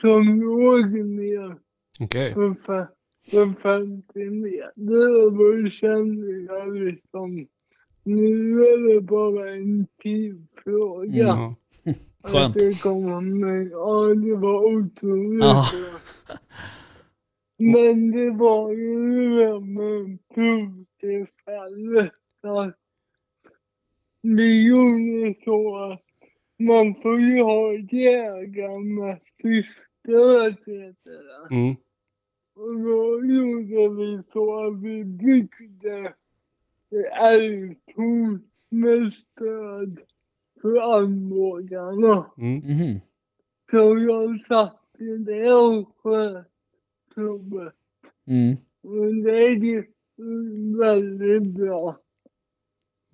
[0.00, 1.56] som låg ner
[2.00, 2.34] Okej.
[2.34, 2.88] för, fe-
[3.30, 7.46] för 50 meter och då kände jag liksom
[8.04, 11.08] nu är det bara en tidsfråga.
[11.16, 11.54] Ja.
[12.22, 12.54] Att Skönt.
[12.54, 15.64] det kommer, ja det var otroligt Ja.
[17.58, 22.12] Men det var ju det med provtillfället.
[22.42, 22.74] att
[24.22, 26.02] Vi gjorde så att
[26.58, 29.68] man får ju ha jägarmässigt
[30.00, 31.54] stöd heter det.
[31.54, 31.74] Mm.
[32.54, 36.14] Och då gjorde vi så att vi byggde
[37.20, 39.98] älgtorn med stöd
[40.62, 42.30] för armbågarna.
[42.38, 42.56] Mm.
[42.58, 43.00] Mhm.
[43.70, 44.82] Så jag satt
[45.26, 46.46] det och sköt
[47.14, 47.74] provet.
[48.26, 48.56] Mm.
[48.82, 49.86] Och det gick
[50.78, 51.96] väldigt bra.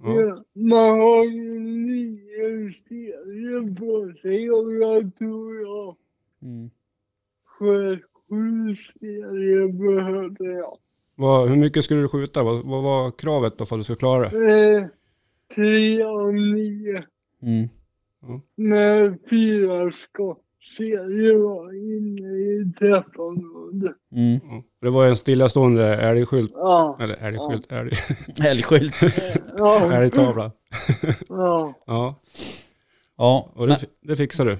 [0.03, 0.21] Ja.
[0.21, 5.97] Ja, man har ju nio serier på sig och jag tror jag
[6.43, 6.71] Mm.
[7.45, 10.79] sköt sju serier behövde jag.
[11.15, 12.43] Vad, hur mycket skulle du skjuta?
[12.43, 14.71] Vad, vad var kravet då för att du skulle klara det?
[14.77, 14.87] Eh,
[15.55, 17.05] tre av nio
[17.43, 17.69] Mm.
[18.55, 20.43] med fyra skott.
[20.77, 23.97] Serier var inne i träffområdet.
[24.13, 24.41] Mm.
[24.51, 24.63] Ja.
[24.81, 26.97] Det var en stillastående älgskylt, Ja.
[27.01, 27.91] eller älgskylt, älg,
[28.49, 28.95] Älgskylt.
[29.57, 29.93] Ja.
[29.93, 30.53] älgtavla.
[31.29, 31.75] Ja.
[31.87, 32.21] Ja,
[33.17, 34.59] Ja, och det, det fixar du.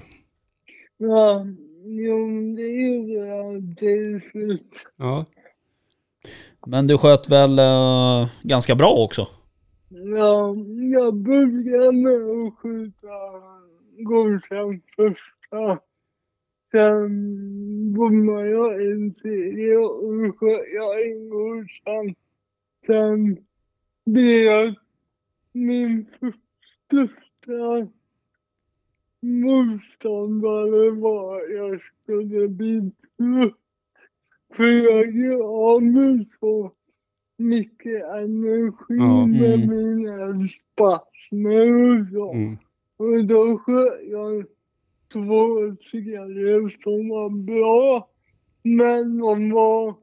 [0.97, 1.45] Ja.
[1.85, 4.71] Jo, det gjorde jag till slut.
[4.97, 5.25] Ja,
[6.67, 9.27] men du sköt väl eh, ganska bra också?
[9.89, 10.55] Ja,
[10.93, 13.07] jag började med att skjuta
[13.97, 15.79] godkänt första.
[16.73, 22.17] Sen bommade jag en serie och sköt jag en godkänt.
[22.85, 23.37] Sen
[24.05, 24.75] blev jag
[25.51, 26.05] min
[26.85, 27.87] största
[29.21, 33.57] motståndare var jag skulle bli trött.
[34.55, 35.43] För jag gör
[35.73, 36.71] av med så
[37.37, 39.25] mycket energi Ja.
[39.25, 39.69] med Mm.
[39.77, 42.33] mina spasmer och så.
[42.33, 42.57] mm.
[42.97, 44.45] Och då sköt jag
[45.13, 48.09] två serier som var bra.
[48.63, 49.95] Men de var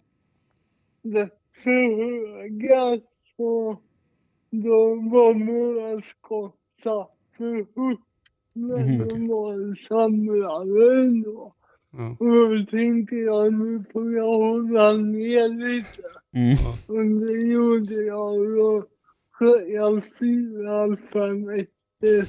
[1.03, 3.01] rätt höga.
[3.37, 3.77] Så
[4.51, 7.07] då var några skott för
[7.77, 8.03] högt.
[8.53, 9.09] Men Mhm.
[9.09, 11.55] de var samlade ändå.
[11.93, 12.17] ja.
[12.19, 16.03] Och då tänkte jag nu får jag hålla ner lite.
[16.33, 16.57] Mm.
[16.89, 18.85] Och det gjorde jag och då
[19.33, 22.25] sköt jag fyra, fem efter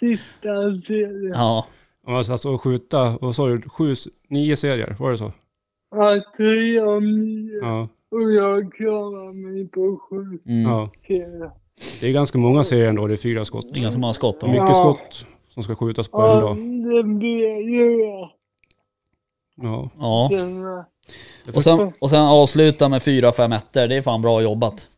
[0.00, 1.32] sista serien.
[1.34, 1.66] Ja,
[2.06, 3.94] Alltså, skjuta, vad sa du, sju,
[4.28, 5.32] nio serier, var det så?
[5.90, 7.58] Ja, tre av nio.
[7.62, 10.62] Ja, Och jag klarade mig på sju mm.
[10.62, 10.90] ja.
[11.06, 11.50] serier.
[12.00, 13.66] Det är ganska många serier ändå, det är fyra skott.
[13.74, 14.40] det är ganska många skott.
[14.40, 14.46] Då.
[14.46, 14.74] Mycket Ja.
[14.74, 16.56] skott som ska skjutas på en Ja, dag.
[16.56, 17.98] det blev ju.
[19.56, 20.30] Ja, Ja,
[21.54, 23.88] och sen, och sen avsluta med fyra, fem ettor.
[23.88, 24.90] Det är fan bra jobbat.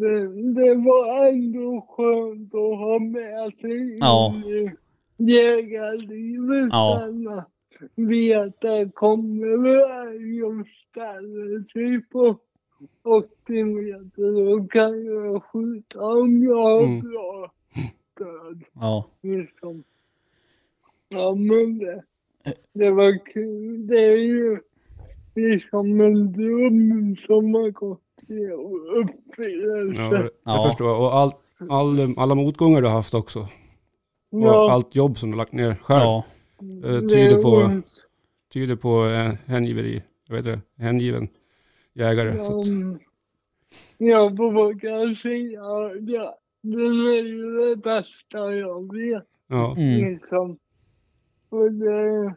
[0.00, 4.34] det, det var ändå skönt att ha med sig Ja.
[5.16, 7.02] Jägarlivet Ja.
[7.06, 7.28] sen.
[7.28, 7.44] att
[7.94, 12.36] Veta kommer varg och ställer sig på
[13.02, 17.00] 80 meter då kan jag skjuta om jag har Mm.
[17.00, 17.52] bra
[18.14, 18.62] stöd.
[18.72, 19.82] Ja, Liksom.
[21.08, 22.02] Ja men det,
[22.72, 23.86] det var kul.
[23.86, 24.58] Det är ju
[25.34, 28.46] liksom en dröm som har gått i
[29.00, 30.02] uppfyllelse.
[30.02, 30.62] Ja, jag Ja.
[30.68, 31.00] förstår.
[31.00, 31.30] Och all,
[31.68, 33.38] all, alla motgångar du har haft också.
[34.30, 36.00] Och Ja, allt jobb som du har lagt ner själv.
[36.00, 36.24] ja,
[36.82, 37.82] det tyder på-.
[38.52, 40.02] Tyder på eh, hängiveri.
[40.28, 41.28] Jag vet det, hängiven
[41.94, 42.36] jägare.
[42.36, 42.98] Ja, att, mm.
[43.98, 45.88] Jag vågar säga ja,
[46.62, 49.24] det är ju det bästa jag vet.
[49.46, 50.12] ja, mm.
[50.12, 50.58] Liksom.
[51.48, 52.34] Och det,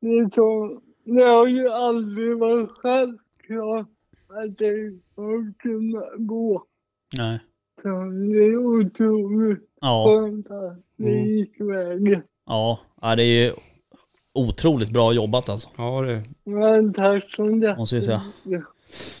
[0.00, 3.88] det är så, det har ju aldrig varit självklart
[4.28, 6.64] att det ska kunna gå.
[7.18, 7.40] Nej.
[7.82, 7.88] Så
[8.32, 10.46] det är otroligt Ja, skönt
[11.02, 11.26] det Mm.
[11.26, 12.22] gick vägen.
[12.46, 12.78] ja,
[13.16, 13.52] det är ju
[14.34, 15.68] otroligt bra jobbat alltså.
[15.76, 17.78] ja det, Men tack så mycket.
[17.78, 18.22] Måste vi säga.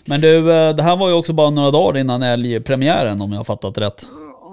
[0.06, 3.38] Men du, eh, det här var ju också bara några dagar innan älgpremiären om jag
[3.38, 4.02] har fattat rätt.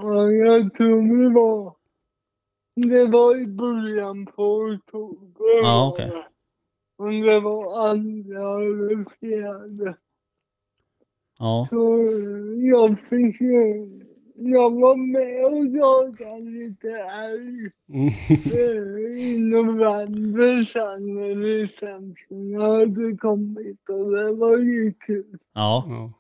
[0.02, 1.74] Ja, jag tror det var,
[2.76, 5.62] det var i början på oktober.
[5.64, 6.12] Ja, okej.
[6.98, 9.96] Och det var andra eller fjärde.
[11.40, 12.08] Ja, Så
[12.72, 13.90] jag fick ju,
[14.42, 18.08] jag var med och jagade lite älg mm,
[18.54, 25.38] eh, i november sen när licenserna hade kommit och det var ju kul.
[25.54, 26.12] ja, ja.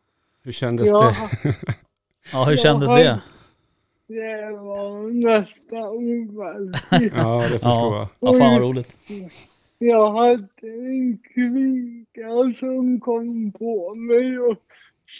[0.43, 1.13] Hur kändes Ja,
[1.43, 1.55] det?
[2.33, 3.21] ja hur kändes det?
[4.07, 7.13] det var nästan overkligt.
[7.15, 8.33] Ja, det förstår Ja, jag.
[8.33, 8.97] ja fan vad roligt.
[9.77, 14.57] Jag hade en kvika som kom på mig och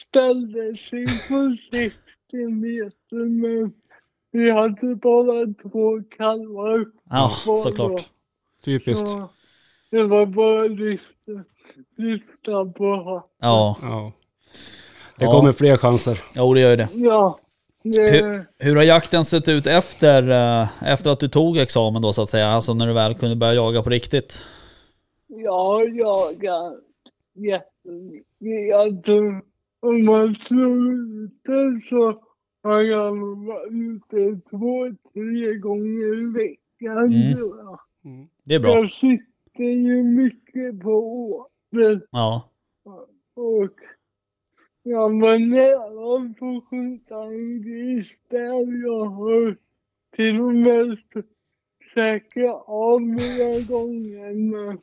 [0.08, 1.96] ställde sig på 60
[2.38, 3.74] meter men
[4.32, 6.86] vi hade bara två kalvar.
[7.10, 7.30] Ja,
[7.64, 8.10] såklart.
[8.66, 9.08] Typiskt.
[9.08, 9.30] Så
[9.92, 11.32] det var bara att lyfta,
[11.98, 13.30] lyfta på hatten.
[13.42, 14.12] Ja, Ja.
[15.18, 15.32] Det Ja.
[15.32, 16.20] kommer fler chanser.
[16.36, 16.88] jo det gör ju det.
[16.94, 17.40] Ja,
[17.84, 20.30] det, Hur, hur har jakten sett ut efter,
[20.62, 22.48] eh, efter att du tog examen då så att säga?
[22.48, 24.44] Alltså när du väl kunde börja jaga på riktigt?
[25.28, 26.74] jag jagar
[27.34, 28.26] jättemycket.
[28.70, 29.42] Jag tror
[29.80, 32.24] om man slår ut det så
[32.64, 33.16] har jag
[33.46, 37.38] varit ute två, tre gånger i veckan Mm.
[38.06, 38.28] Mm.
[38.44, 38.76] Det är bra.
[38.76, 39.22] Jag, sit,
[39.58, 42.50] det är ju mycket på året Ja.
[43.36, 43.74] och
[44.84, 48.84] jag var nära att få skjuta en gris där.
[48.86, 49.58] Jag har
[50.16, 50.98] till och med
[51.94, 54.80] säkrat av några gånger men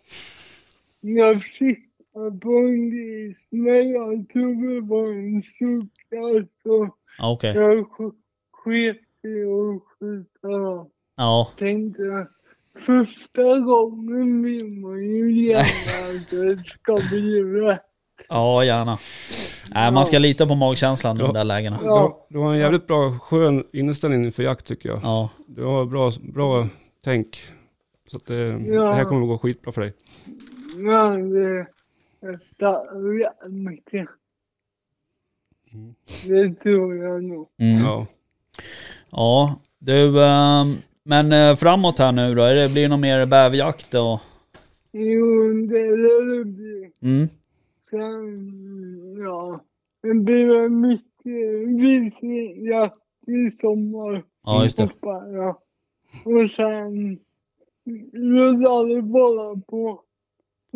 [1.00, 1.85] jag siktade
[2.20, 6.88] gris men jag tror det var en sucka så
[7.18, 7.54] Ja, Okej.
[7.56, 8.14] jag sk-
[8.52, 10.86] sket i att skjuta.
[11.16, 11.48] Ja.
[11.58, 12.26] Tänkte jag,
[12.86, 15.60] första gången vill man ju gärna
[16.20, 17.80] att det ska bli rätt.
[18.28, 18.98] Ja, gärna.
[19.74, 21.78] Nej, man ska lita på magkänslan i de där lägena.
[21.82, 24.98] Du, har, du har en jävligt bra, skön inställning inför jakt tycker jag.
[25.02, 25.30] Ja.
[25.46, 26.68] Du har bra, bra
[27.04, 27.42] tänk.
[28.10, 28.34] Så att det,
[28.66, 28.82] Ja.
[28.88, 29.92] det här kommer att gå skitbra för dig.
[30.76, 31.66] Men det
[32.28, 34.08] är jättemycket.
[35.72, 35.94] Mm.
[36.28, 37.46] Det tror jag nog.
[37.58, 37.82] Mm.
[37.84, 38.06] Ja.
[39.10, 43.26] Ja, du, ehm, men eh, framåt här nu då, är det, blir det någon mer
[43.26, 44.20] bäverjakt och...
[44.92, 46.90] Jo, det lär det bli.
[47.02, 47.28] Mm.
[47.90, 49.60] Sen, ja,
[50.02, 51.06] det blir väl mycket
[51.82, 52.96] vildsvinsjakt
[53.26, 54.24] i sommar.
[54.44, 54.84] Ja, just det.
[56.24, 57.18] Och sen
[58.12, 60.02] rullar det bara på.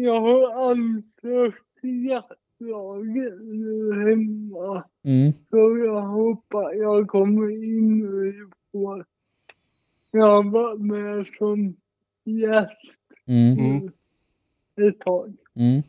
[0.04, 4.84] Jag har ansökt till jaktlaget nu hemma.
[5.04, 5.32] Mm.
[5.50, 9.04] Så jag hoppas jag kommer in i vår.
[10.10, 11.76] Jag har varit med som
[12.24, 12.70] gäst
[13.26, 13.58] Mm.
[13.58, 13.86] Mm.
[14.88, 15.26] ett tag.
[15.56, 15.82] Mm.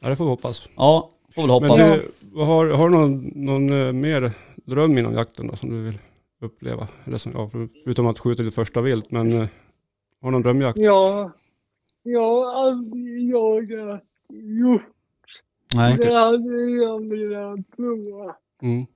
[0.00, 0.68] ja, det får vi hoppas.
[0.76, 1.88] Ja, får väl Men hoppas.
[1.88, 2.02] du,
[2.34, 4.32] vad har, har du någon, någon eh, mer
[4.64, 5.98] dröm inom jakten då, som du vill
[6.40, 6.88] uppleva?
[7.04, 9.38] Eller som, ja, för- förutom att skjuta ditt första vilt, men eh,
[10.20, 10.78] har du någon drömjakt?
[10.78, 11.30] Ja,
[12.12, 14.82] jag har aldrig jagat hjort.
[15.74, 15.96] Nej.
[15.96, 18.36] Det hade jag velat prova.
[18.62, 18.86] Mm.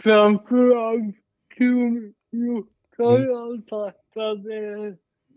[0.00, 1.16] Framförallt
[1.56, 2.66] kronhjort
[2.98, 3.28] har Mm.
[3.30, 4.96] jag sagt att det är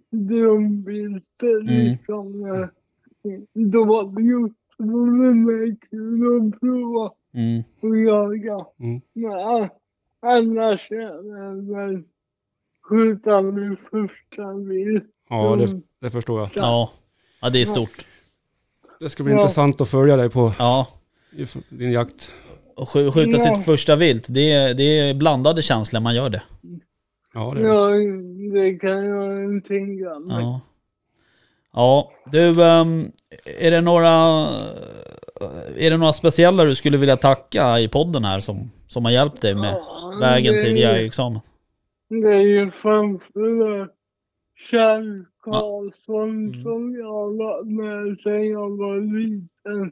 [0.10, 1.68] drömbilder Mm.
[1.68, 2.68] liksom.
[3.54, 6.22] Dovhjort vore mig kul
[6.54, 7.60] att prova Mm.
[7.82, 8.66] att jaga.
[8.80, 9.02] Mm.
[9.14, 9.70] Men
[10.20, 12.04] annars är det väl
[12.84, 15.04] skjuta med första vilt.
[15.30, 15.84] Ja, det, Mm.
[16.00, 16.50] det förstår jag.
[16.56, 16.92] Ja.
[17.44, 18.06] Ja, det är stort.
[19.00, 19.40] Det ska bli Ja.
[19.40, 20.88] intressant att följa dig på Ja.
[21.38, 22.32] i din jakt.
[22.76, 23.56] Och sk- skjuta Ja.
[23.56, 26.42] sitt första vilt, det är, det är blandade känslor man gör det.
[27.34, 27.66] Ja, det är.
[27.66, 27.88] Ja,
[28.54, 30.44] det kan jag tänka mig.
[30.44, 30.62] Ja.
[31.74, 33.12] Ja, du, ehm,
[33.60, 34.10] är det några...
[35.78, 39.42] Är det några speciella du skulle vilja tacka i podden här som, som har hjälpt
[39.42, 41.40] dig med Ja, vägen det- till jägarexamen?
[42.10, 43.92] Det är ju framförallt
[44.72, 46.64] Kjell Karlsson Mm.
[46.64, 49.92] som jag varit med sedan jag var liten.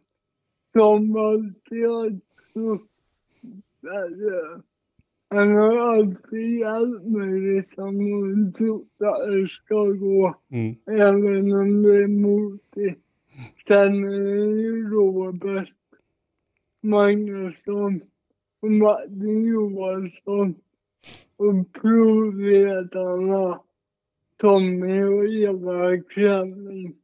[0.74, 2.20] Som alltid har
[2.54, 2.88] trott
[5.30, 10.76] han har alltid hjälpt mig liksom och trott att det ska gå Mm.
[10.86, 13.02] även om det är motigt.
[13.68, 14.20] Sen är
[14.56, 15.74] det ju Robert
[16.82, 18.02] Magnusson
[18.62, 20.56] och Martin Johansson
[21.38, 23.60] och provledarna
[24.42, 26.96] Tommy och Eva Kremling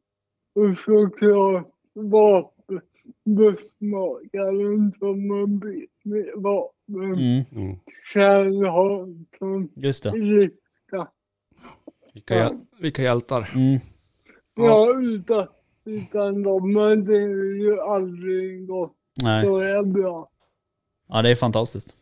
[0.54, 6.74] och såklart vapenbussmakaren som har bytt med vapen.
[7.04, 7.76] Mm, Mm.
[8.14, 10.10] Kjell Hansson, just det.
[10.10, 11.08] Rikta.
[12.14, 13.48] Vilka, hjäl- vilka hjältar.
[13.54, 13.78] Mm,
[14.54, 15.46] Ja, utan,
[15.84, 17.18] utan dem hade det
[17.58, 19.44] ju aldrig gått nej.
[19.46, 20.30] så är bra.
[21.08, 21.96] Ja, det är fantastiskt.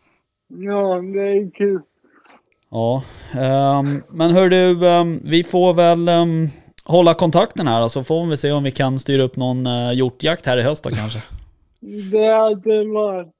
[0.48, 1.80] Ja, det är kul.
[2.76, 3.02] Ja,
[3.40, 6.46] ehm, men hör du, ehm, vi får väl ehm,
[6.84, 10.46] hålla kontakten här så får vi se om vi kan styra upp någon uh, hjortjakt
[10.46, 11.22] här i höst då kanske.
[12.12, 13.32] Det hade varit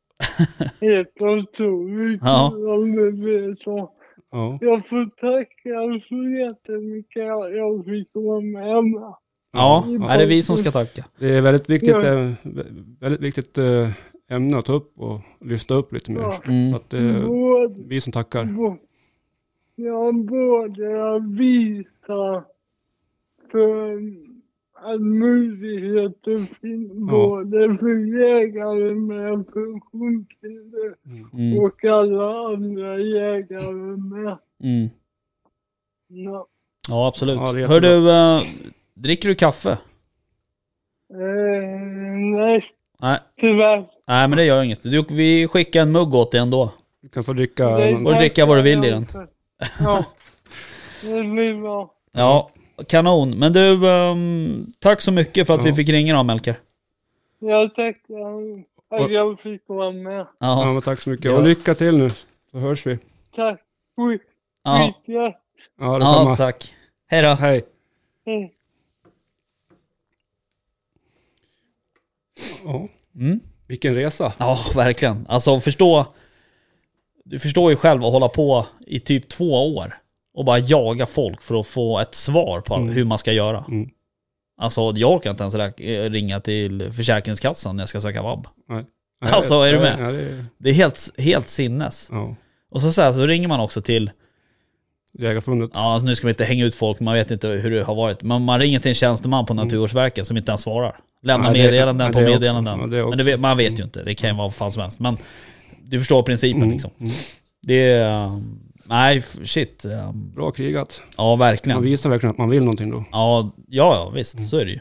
[0.81, 2.47] helt otroligt Ja.
[2.75, 3.91] om det blev så.
[4.33, 4.59] Ja.
[4.61, 8.67] Jag får tacka så jättemycket att jag fick vara med.
[9.53, 10.11] Ja, Ja.
[10.11, 11.05] är det vi som ska tacka?
[11.19, 12.07] Det är väldigt viktigt, Ja.
[12.07, 13.89] eh, vä- väldigt viktigt eh,
[14.31, 16.21] ämne att ta upp och lyfta upp lite mer.
[16.21, 16.35] Ja.
[16.49, 16.71] Mm.
[16.71, 18.49] Så att det är vi som tackar.
[19.77, 22.45] Ja, både att visa
[23.53, 24.03] för
[24.75, 30.95] att möjligheter finns både för jägare med funktionshinder
[31.35, 31.59] Mm.
[31.65, 34.39] och alla andra jägare med.
[34.63, 34.89] Mm.
[36.09, 36.47] Ja.
[36.89, 37.37] Ja, absolut.
[37.37, 38.41] Ja, hör du, eh,
[38.95, 39.71] dricker du kaffe?
[41.13, 42.65] Eh, nej,
[43.01, 43.19] Nej.
[43.41, 43.87] tyvärr.
[44.07, 44.83] Nej, men det gör inget.
[44.83, 46.73] Du, vi skickar en mugg åt dig ändå.
[47.03, 49.07] Du kan få dricka Får du dricka vad du vill i den.
[49.81, 50.05] Ja,
[51.03, 51.93] det blir bra.
[52.13, 52.51] Ja,
[52.89, 53.31] kanon.
[53.39, 55.75] Men du, ehm, tack så mycket för att vi Ja.
[55.75, 56.57] fick ringa då Melker.
[57.39, 57.95] Jag tackar
[58.91, 60.19] att jag fick vara med.
[60.19, 61.25] Ja, Ja, men tack så mycket.
[61.31, 61.37] Ja.
[61.39, 62.11] Och lycka till nu,
[62.51, 62.99] så hörs vi.
[63.37, 63.61] Tack.
[63.97, 64.23] Skit,
[64.63, 64.93] ja.
[65.07, 65.35] Ja,
[65.79, 66.75] ja tack.
[67.07, 67.29] Hej då.
[67.29, 67.65] Hej.
[68.27, 68.53] Hej.
[72.65, 73.41] Ja, Mm.
[73.67, 74.33] vilken resa.
[74.39, 75.27] Ja, verkligen.
[75.29, 76.07] Alltså förstå...
[77.29, 79.95] Du förstår ju själv att hålla på i typ två år
[80.35, 82.89] och bara jaga folk för att få ett svar på Mm.
[82.95, 83.65] hur man ska göra.
[83.69, 83.89] Mm.
[84.61, 88.47] Alltså jag orkar inte ens rä- ringa till Försäkringskassan när jag ska söka vab.
[88.69, 88.85] Nej,
[89.31, 89.97] Alltså, är du med?
[90.01, 92.09] Ja, det är, Det är helt, helt sinnes.
[92.13, 92.37] ja.
[92.71, 94.11] Och så, så, här, så ringer man också till,
[95.19, 95.71] Jägarförbundet.
[95.75, 97.95] ja alltså nu ska vi inte hänga ut folk, man vet inte hur det har
[97.95, 98.23] varit.
[98.23, 99.65] Men man ringer till en tjänsteman på Mm.
[99.65, 100.97] Naturvårdsverket som inte ens svarar.
[101.23, 102.79] Lämnar meddelanden på meddelanden.
[102.91, 105.01] Men vet, man vet ju inte, det kan ju vara vad fan som helst.
[105.01, 105.17] Men
[105.91, 106.91] du förstår principen Mm, liksom.
[106.99, 107.13] mm.
[107.63, 108.27] Det är...
[108.27, 109.85] um, Nej, shit.
[109.85, 111.03] um, Bra krigat.
[111.17, 111.83] Ja, Man verkligen.
[111.83, 113.05] visar verkligen att man vill någonting då.
[113.13, 114.35] Ja, ja, visst.
[114.35, 114.47] Mm.
[114.49, 114.81] Så är det ju.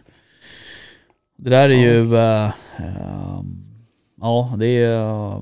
[1.38, 1.78] Det där är Ja.
[1.80, 2.18] ju...
[2.18, 3.66] ehm,
[4.22, 5.42] ja, det är...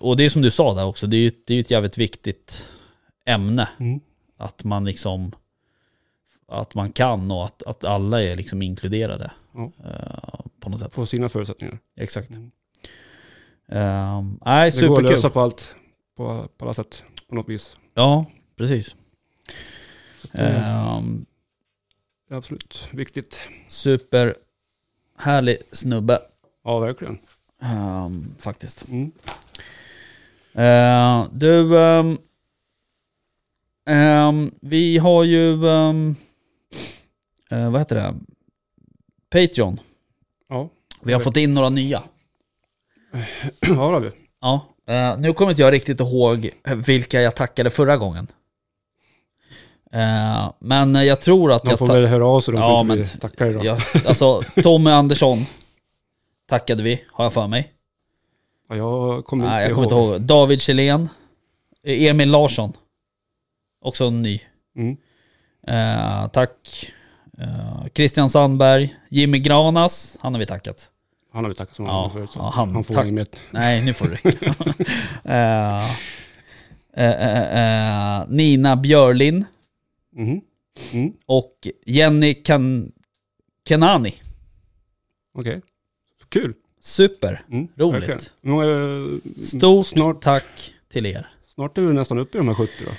[0.00, 1.98] och det är som du sa där också, det är ju det är ett jävligt
[1.98, 2.64] viktigt
[3.26, 3.68] ämne.
[3.80, 4.00] Mm.
[4.36, 5.32] Att man liksom...
[6.50, 9.30] Att man kan och att, att alla är liksom inkluderade.
[9.54, 9.72] Ja.
[9.84, 10.94] eh, på något sätt.
[10.94, 11.78] På sina förutsättningar.
[11.96, 12.30] Exakt.
[12.30, 12.50] Mm.
[13.72, 15.74] Um, nej, Det går att lösa på allt.
[16.16, 17.02] På, på alla sätt.
[17.28, 17.76] På något vis.
[17.94, 18.24] Ja,
[18.56, 18.96] precis.
[20.32, 21.26] Um,
[22.30, 23.40] absolut viktigt.
[23.68, 24.34] super
[25.18, 26.18] härlig snubbe.
[26.64, 27.18] Ja, verkligen.
[27.62, 28.84] ehm, faktiskt.
[28.88, 29.10] Mm.
[30.52, 32.18] Eh, du, ehm,
[33.86, 35.52] ehm, vi har ju,
[37.50, 38.14] eh, vad heter det?
[39.30, 39.80] Patreon.
[40.48, 40.68] Ja.
[41.02, 42.02] Vi har fått in några nya.
[43.60, 44.10] Ja, vi.
[44.40, 44.66] Ja.
[44.88, 46.50] Eh, nu kommer inte jag riktigt ihåg
[46.86, 48.26] vilka jag tackade förra gången.
[49.92, 51.78] Eh, men jag tror att De jag...
[51.78, 53.64] får ta- väl höra av sig de Ja, men- tacka idag.
[53.64, 55.38] jag alltså, Tommy Andersson
[56.48, 57.72] tackade vi, har jag för mig.
[58.68, 60.20] Ja, jag kommer Nej, inte jag kommer inte ihåg.
[60.20, 61.08] David Kjellén.
[61.84, 62.72] Emil Larsson.
[63.84, 64.40] Också en ny.
[64.76, 64.96] Mm.
[65.66, 66.90] Eh, tack.
[67.38, 68.94] Eh, Christian Sandberg.
[69.10, 70.16] Jimmy Granas.
[70.20, 70.90] Han har vi tackat.
[71.38, 72.30] Han har vi tackat som Ja, ja, förut.
[72.30, 73.26] Så ja, han- han får inget mer.
[73.50, 74.54] Nej, nu får det räcka.
[75.24, 75.90] Eh,
[76.96, 79.44] eh, eh, eh, Nina Björlin.
[80.16, 80.40] Mhm.
[80.92, 81.12] Mm.
[81.26, 81.52] Och
[81.86, 82.92] Jenny kan
[83.68, 84.14] Kenani.
[85.38, 85.60] Okej.
[86.28, 86.54] Kul.
[86.80, 87.44] Super.
[87.50, 87.68] Mm.
[87.76, 88.32] Roligt.
[88.42, 90.44] Hur många- Stort Snart, tack
[90.92, 91.26] till er.
[91.54, 92.90] snart är vi nästan uppe i de här 70 då.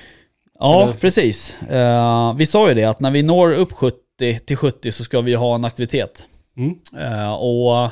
[0.59, 1.61] Ja, Eller- precis.
[1.61, 5.21] Eh, vi sa ju det att när vi når upp 70 till 70 så ska
[5.21, 6.25] vi ha en aktivitet.
[6.57, 6.75] Mm.
[6.97, 7.91] Eh, och eh,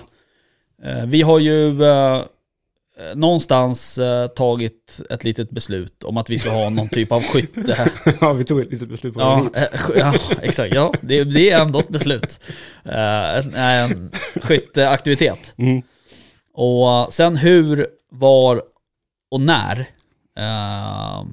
[1.05, 6.69] vi har ju eh, någonstans eh, tagit ett litet beslut om att vi ska ha
[6.69, 7.91] någon typ av skytte.
[8.21, 10.75] ja, vi tog ett litet beslut på ja, eh, ja, exakt.
[10.75, 12.39] Ja, det, det är ändå ett beslut.
[12.85, 14.11] Eh, en, en
[14.41, 15.53] skytteaktivitet.
[15.57, 15.81] Mm.
[16.53, 18.61] Och sen hur, var
[19.31, 19.79] och när
[20.37, 21.23] eh,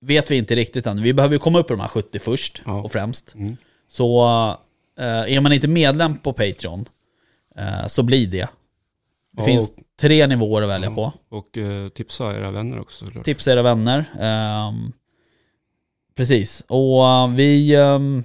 [0.00, 1.02] vet vi inte riktigt än.
[1.02, 2.80] Vi behöver ju komma upp på de här 70 först Ja.
[2.82, 3.34] och främst.
[3.34, 3.56] Mm.
[3.88, 4.22] Så
[4.98, 6.84] eh, är man inte medlem på Patreon eh,
[7.86, 8.38] så blir det.
[8.38, 8.48] Det
[9.36, 10.94] Ja, finns tre nivåer att välja Ja.
[10.94, 11.36] på.
[11.36, 13.24] Och eh, tipsa era vänner också såklart.
[13.24, 14.04] Tipsa era vänner.
[14.20, 14.92] ehm,
[16.16, 16.64] precis.
[16.68, 17.74] Och eh, vi...
[17.74, 18.24] ehm,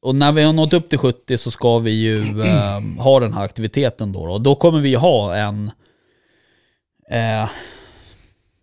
[0.00, 3.32] och när vi har nått upp till 70 så ska vi ju ehm, ha den
[3.32, 4.20] här aktiviteten då.
[4.20, 5.70] Och då kommer vi ha en...
[7.10, 7.48] eh,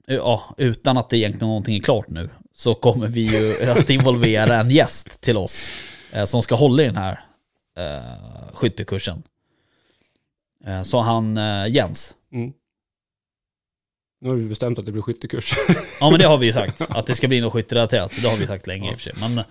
[0.07, 2.29] ja, utan att det egentligen någonting är klart nu.
[2.53, 5.71] Så kommer vi ju att involvera en gäst till oss.
[6.11, 7.24] eh, som ska hålla i den här
[7.76, 9.23] eh, skyttekursen.
[10.65, 12.15] Eh, så han eh, Jens.
[12.32, 12.53] Mm.
[14.21, 15.53] Nu har vi bestämt att det blir skyttekurs.
[15.99, 18.11] Ja men det har vi ju sagt, att det ska bli något skytterelaterat.
[18.21, 19.13] Det har vi sagt länge i och för sig.
[19.19, 19.41] Men,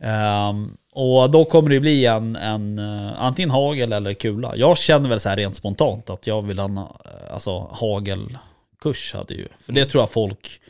[0.00, 4.56] ehm, och då kommer det bli en, en eh, antingen hagel eller kula.
[4.56, 6.84] Jag känner väl så här rent spontant att jag vill ha en eh,
[7.30, 9.14] alltså, hagelkurs.
[9.14, 10.60] Hade ju, för det tror jag folk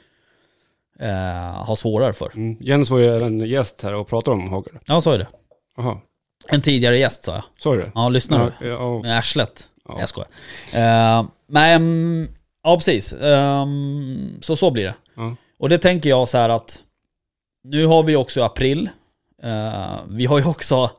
[0.98, 2.32] eh, har svårare för.
[2.34, 2.56] Mm.
[2.60, 4.78] Jens var ju en gäst här och pratade om hagel.
[4.86, 5.26] Ja, så är det.
[5.76, 5.98] Jaha,
[6.48, 7.44] En tidigare gäst sa jag.
[7.58, 7.90] sa du?
[7.94, 8.66] Ja, lyssnar ja, du?
[8.66, 9.68] ja, Med arslet.
[9.88, 9.96] ja.
[10.00, 10.28] Jag skojar.
[10.74, 12.28] Eh, men,
[12.62, 13.12] ja precis.
[13.12, 14.94] Ehm, så så blir det.
[15.14, 15.36] Ja.
[15.58, 16.82] Och det tänker jag så här att
[17.64, 18.90] nu har vi också april.
[19.42, 20.90] Eh, vi har ju också,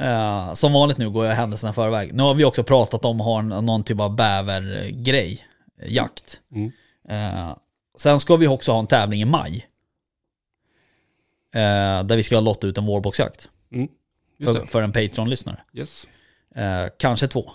[0.00, 2.14] eh, som vanligt nu går jag händelserna i förväg.
[2.14, 5.44] Nu har vi också pratat om att ha någon typ av bävergrej,
[5.86, 6.40] jakt.
[6.54, 6.72] Mm.
[7.08, 7.56] Eh,
[7.98, 9.66] sen ska vi också ha en tävling i maj.
[12.04, 13.48] Där vi ska lotta ut en vårboxjakt.
[13.70, 13.92] Just
[14.44, 15.60] För, för en Patreon-lyssnare.
[15.74, 16.08] Yes.
[16.54, 17.50] Eh, kanske två.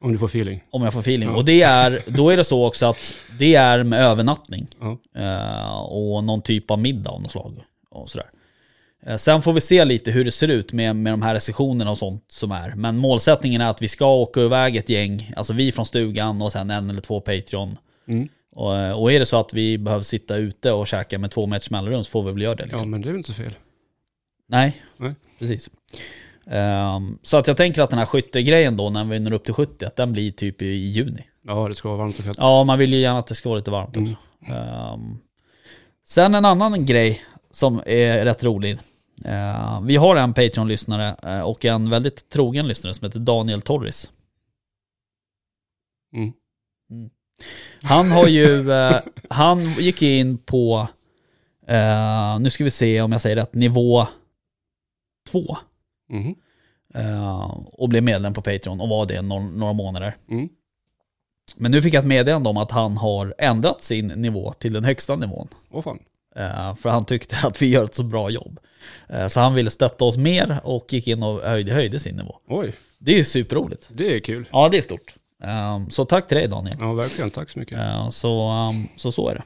[0.00, 0.64] Om du får feeling.
[0.70, 1.28] Om jag får feeling.
[1.28, 1.36] Ja.
[1.36, 4.66] Och det är, då är det så också att det är med övernattning.
[4.80, 4.98] Ja.
[5.16, 7.64] Eh, och någon typ av middag av något slag.
[7.90, 8.30] Och sådär.
[9.06, 11.90] Eh, sen får vi se lite hur det ser ut med, med de här restriktionerna
[11.90, 12.74] och sånt som är.
[12.74, 16.52] Men målsättningen är att vi ska åka iväg ett gäng, alltså vi från stugan och
[16.52, 17.78] sen en eller två Patreon.
[18.08, 18.28] Mm.
[18.52, 21.46] Och, eh, och är det så att vi behöver sitta ute och käka med två
[21.46, 22.62] meters mellanrum så får vi väl göra det.
[22.62, 22.80] Liksom.
[22.80, 23.54] ja, men det är väl inte så fel.
[24.48, 25.14] Nej, Nej.
[25.38, 25.70] Precis.
[26.50, 29.54] Ehm, så att jag tänker att den här skyttegrejen då, när vi når upp till
[29.54, 31.26] 70, att den blir typ i juni.
[31.42, 32.36] Ja, det ska vara varmt och fett.
[32.38, 34.14] Ja, man vill ju gärna att det ska vara lite varmt också.
[34.52, 35.18] Ehm,
[36.06, 38.78] sen en annan grej som är rätt rolig.
[39.24, 44.10] Ehm, vi har en Patreon-lyssnare eh, och en väldigt trogen lyssnare som heter Daniel Torres.
[46.14, 46.32] Mm.
[47.82, 50.88] Han har ju, eh, han gick in på,
[51.66, 54.06] eh, nu ska vi se om jag säger rätt, nivå
[55.26, 55.56] 2.
[56.08, 56.34] Mhm.
[56.94, 60.16] Eh, och blev medlem på Patreon och var det några, månader.
[60.30, 60.48] Mm.
[61.56, 64.84] Men nu fick jag ett meddelande om att han har ändrat sin nivå till den
[64.84, 65.48] högsta nivån.
[65.70, 65.98] Åh fan.
[66.36, 68.60] Eh, för han tyckte att vi gör ett så bra jobb.
[69.08, 72.36] Eh, så han ville stötta oss mer och gick in och höjde, höjde sin nivå.
[72.48, 73.88] Oj, Det är ju superroligt.
[73.92, 74.48] det är kul.
[74.52, 75.14] Ja, det är stort.
[75.42, 76.76] Eh, så tack till dig Daniel.
[76.80, 77.30] Ja, verkligen.
[77.30, 77.78] Tack så mycket.
[77.78, 79.42] Eh, så, um, så så är det.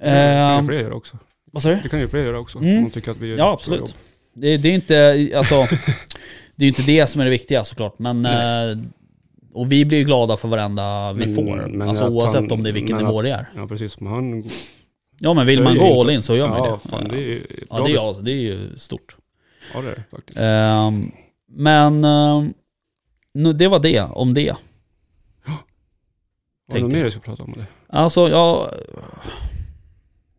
[0.00, 1.18] Det kan ju fler göra också.
[1.52, 1.74] vad sa du?
[1.82, 2.58] Det kan ju fler göra också.
[2.58, 2.78] Mm.
[2.78, 3.94] Om de tycker att vi gör Ja, absolut.
[4.34, 5.54] Det, det är inte, alltså,
[6.56, 8.78] det är inte det som är det viktiga såklart, men eh,
[9.54, 11.66] och vi blir ju glada för varenda vi Men- får.
[11.68, 13.46] men alltså oavsett han- om det är vilken nivå att- det är.
[13.56, 14.00] Ja, precis.
[14.00, 14.44] Men han...
[15.18, 16.88] Ja men vill man gå all in så gör man ja, det.
[16.90, 19.16] fan det är ju ja, det är, ja, det är ju stort.
[19.74, 20.38] Ja, det är det faktiskt.
[20.38, 21.12] Ehm,
[21.48, 22.00] men
[23.34, 24.56] nu, det var det om det.
[26.68, 27.66] Har du något mer du ska prata om det?
[27.86, 28.74] Alltså jag...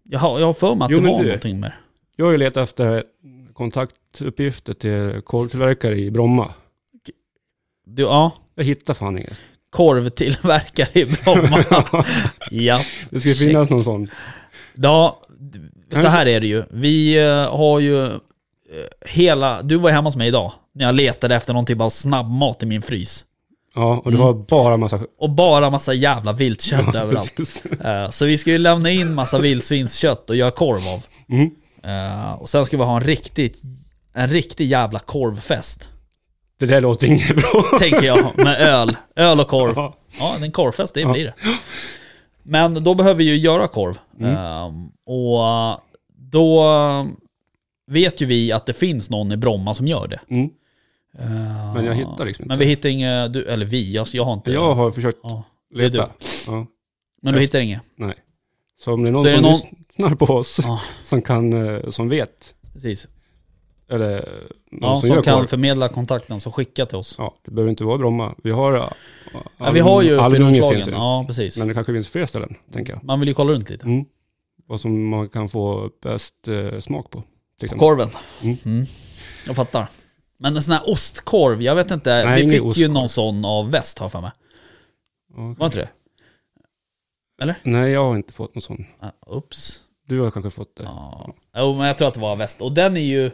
[0.04, 1.80] Jag har, jag har för mig att Jo, det var du- någonting mer.
[2.16, 3.04] Jag har ju letat efter
[3.54, 6.54] kontaktuppgifter till korvtillverkare i Bromma.
[7.86, 9.34] Du, ja, Jag hittar fan inget.
[9.70, 11.64] korvtillverkare i Bromma.
[12.52, 12.82] ja.
[13.10, 14.08] Det ska finnas någon sån.
[14.76, 15.22] Ja,
[15.92, 16.64] så här är det ju.
[16.70, 18.12] Vi eh, har ju eh,
[19.06, 19.62] hela...
[19.62, 20.52] Du var hemma hos mig idag.
[20.76, 23.26] När jag letade efter någon typ av snabbmat i min frys.
[23.76, 24.28] Ja, och du Mm.
[24.28, 25.00] har bara massa...
[25.20, 27.36] Och bara massa jävla viltkött överallt.
[27.36, 27.66] Precis.
[27.66, 31.04] Eh, Så vi ska ju lämna in massa vildsvinskött och göra korv av.
[31.30, 31.50] Mm.
[31.84, 33.62] Eh, Och sen ska vi ha en riktigt,
[34.14, 35.90] en riktig jävla korvfest.
[36.60, 37.64] Det där låter inget bra.
[37.80, 38.98] Tänker jag, med öl.
[39.16, 39.74] Öl och korv.
[39.76, 39.96] Ja.
[40.20, 41.12] Ja, en korvfest, det Ja.
[41.12, 41.34] blir det.
[42.44, 43.98] Men då behöver vi ju göra korv.
[44.20, 44.36] Mm.
[44.36, 45.80] Ehm, och
[46.18, 46.64] då
[47.88, 50.20] vet ju vi att det finns någon i Bromma som gör det.
[50.30, 50.50] Mm.
[51.20, 52.66] Ehm, Men jag hittar liksom Men inte.
[52.66, 54.52] vi hittar inget, du, eller vi, jag, jag har inte...
[54.52, 55.44] Jag har försökt Ja,
[55.76, 56.10] leta.
[56.48, 56.66] Ja,
[57.22, 57.82] men du hittar inget?
[57.96, 58.14] nej.
[58.84, 59.60] Så om det är någon är det som någon-
[59.90, 60.82] lyssnar på oss, Ja.
[61.04, 63.08] som kan, eh, som vet, Precis.
[63.90, 64.10] eller
[64.72, 65.48] någon Ja, som, som kan korv.
[65.48, 67.16] förmedla kontakten, så skicka till oss.
[67.18, 68.36] Ja, det behöver inte vara Bromma.
[68.44, 68.74] Vi har...
[68.74, 68.94] ja,
[69.58, 70.86] Ja, vi har ju uppe i Roslagen.
[70.88, 70.92] ju.
[70.92, 71.58] Ja, precis.
[71.58, 73.04] Men det kanske finns fler ställen, tänker jag.
[73.04, 73.86] Man vill ju kolla runt lite.
[73.86, 74.06] Mm.
[74.68, 77.24] Vad som man kan få bäst eh, smak på.
[77.64, 77.80] Exempel.
[77.80, 78.10] Korven.
[78.44, 78.58] Mm.
[78.66, 78.86] Mm.
[79.48, 79.88] Jag fattar.
[80.38, 82.26] Men en sån här ostkorv, jag vet inte.
[82.26, 82.90] Nej, vi fick ju ostkorv.
[82.92, 84.32] någon sån av väst har jag för mig.
[85.36, 85.90] Ja, Var inte det?
[87.64, 88.86] Nej, jag har inte fått någon sån.
[89.28, 89.80] Ups.
[90.08, 90.84] Du har kanske fått det.
[90.84, 91.34] Ja.
[91.58, 92.62] Jo, men jag tror att det var väst.
[92.62, 93.26] Och den är ju...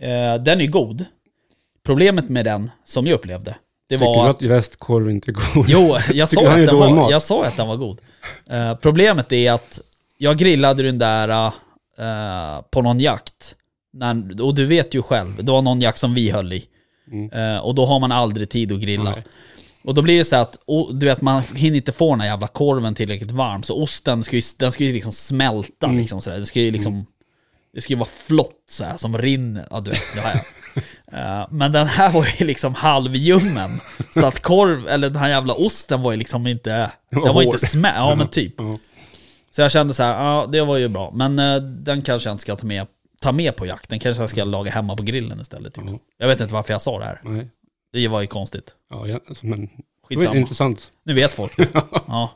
[0.00, 1.04] Eh, den är god.
[1.84, 3.56] Problemet med den, som jag upplevde,
[3.88, 4.36] det Tycker var du att...
[4.36, 5.66] att västkorv inte är god?
[5.68, 8.00] Jo, jag Tycker sa, att den var, jag sa att den var god.
[8.50, 9.80] Eh, problemet är att
[10.18, 11.52] jag grillade den där
[11.98, 13.54] eh, på någon jakt.
[13.92, 16.66] När, och du vet ju själv, det var någon jakt som vi höll i.
[17.12, 17.30] Mm.
[17.30, 19.10] Eh, och då har man aldrig tid att grilla.
[19.10, 19.24] Nej.
[19.86, 20.58] Och då blir det så att,
[20.94, 23.62] du vet man hinner inte få den här jävla korven tillräckligt varm.
[23.62, 25.98] Så osten ska ju, den ska ju liksom smälta Mm.
[25.98, 26.38] liksom sådär.
[26.38, 27.06] Det ska ju liksom,
[27.74, 29.66] det ska ju vara flott så här som rinner.
[29.70, 30.42] Ja du vet, det har jag.
[31.12, 33.80] Eh, men den här var ju liksom halvljummen.
[34.14, 36.70] Så att korv, eller den här jävla osten var ju liksom inte,
[37.10, 38.54] Den var den var inte smä, ja men typ.
[39.50, 41.10] Så jag kände så här, ja det var ju bra.
[41.14, 42.86] Men eh, den kanske jag inte ska ta med,
[43.20, 43.98] ta med på jakten.
[43.98, 45.74] Kanske jag ska laga hemma på grillen istället.
[45.74, 45.84] Typ.
[45.86, 45.98] Ja.
[46.18, 47.20] Jag vet inte varför jag sa det här.
[47.24, 47.48] Nej.
[47.96, 48.74] Det var ju konstigt.
[48.90, 50.36] Ja, ja alltså, men det var Skitsamma.
[50.36, 50.90] intressant.
[51.04, 51.68] Nu vet folk det.
[52.06, 52.30] Ja.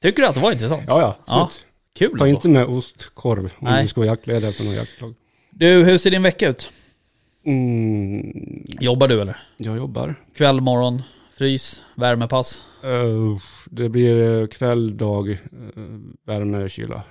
[0.00, 0.82] Tycker du att det var intressant?
[0.86, 1.16] Ja, ja.
[1.26, 1.50] Ja.
[1.98, 2.18] Kul.
[2.18, 2.26] Ta ändå.
[2.26, 3.82] inte med ostkorv om Nej.
[3.82, 5.14] du ska vara jaktledare för någon jaktlag.
[5.50, 6.70] Du, hur ser din vecka ut?
[7.44, 9.36] Mm, Jobbar du eller?
[9.56, 10.14] jag jobbar.
[10.36, 11.02] Kväll, morgon,
[11.38, 12.64] frys, värmepass?
[12.84, 13.38] Uh,
[13.70, 15.36] det blir eh, kväll, dag, uh,
[16.26, 17.02] värme, kyla.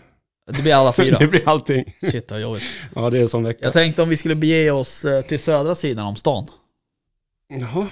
[0.52, 1.18] Det blir alla fyra.
[1.20, 1.96] det blir allting.
[2.12, 2.64] Shit vad jobbigt.
[2.96, 3.60] Ja, det är som vecka.
[3.66, 6.48] Jag tänkte om vi skulle bege oss eh, till södra sidan om stan.
[7.60, 7.88] Jaha.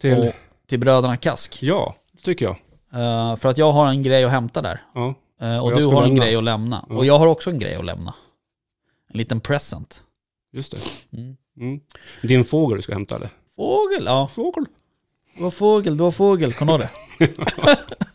[0.00, 0.18] Till...
[0.18, 0.32] Och
[0.68, 1.62] till Bröderna Kask.
[1.62, 2.56] Ja, det tycker jag.
[2.92, 4.80] Eh, för att jag har en grej att hämta där.
[4.94, 5.14] Ja.
[5.40, 6.24] Eh, och Och du har en lämna.
[6.24, 6.86] grej att lämna.
[6.88, 6.96] Ja.
[6.96, 8.14] Och jag har också en grej att lämna.
[9.10, 10.02] En liten present.
[10.52, 11.16] Just det.
[11.18, 11.36] Mm.
[11.60, 11.80] Mm.
[12.22, 13.28] Din fågel du ska hämta eller?
[13.56, 14.28] Fågel, ja.
[14.28, 14.64] Fågel?
[15.36, 16.52] Du har fågel, du har fågel.
[16.52, 16.90] Kommer du ihåg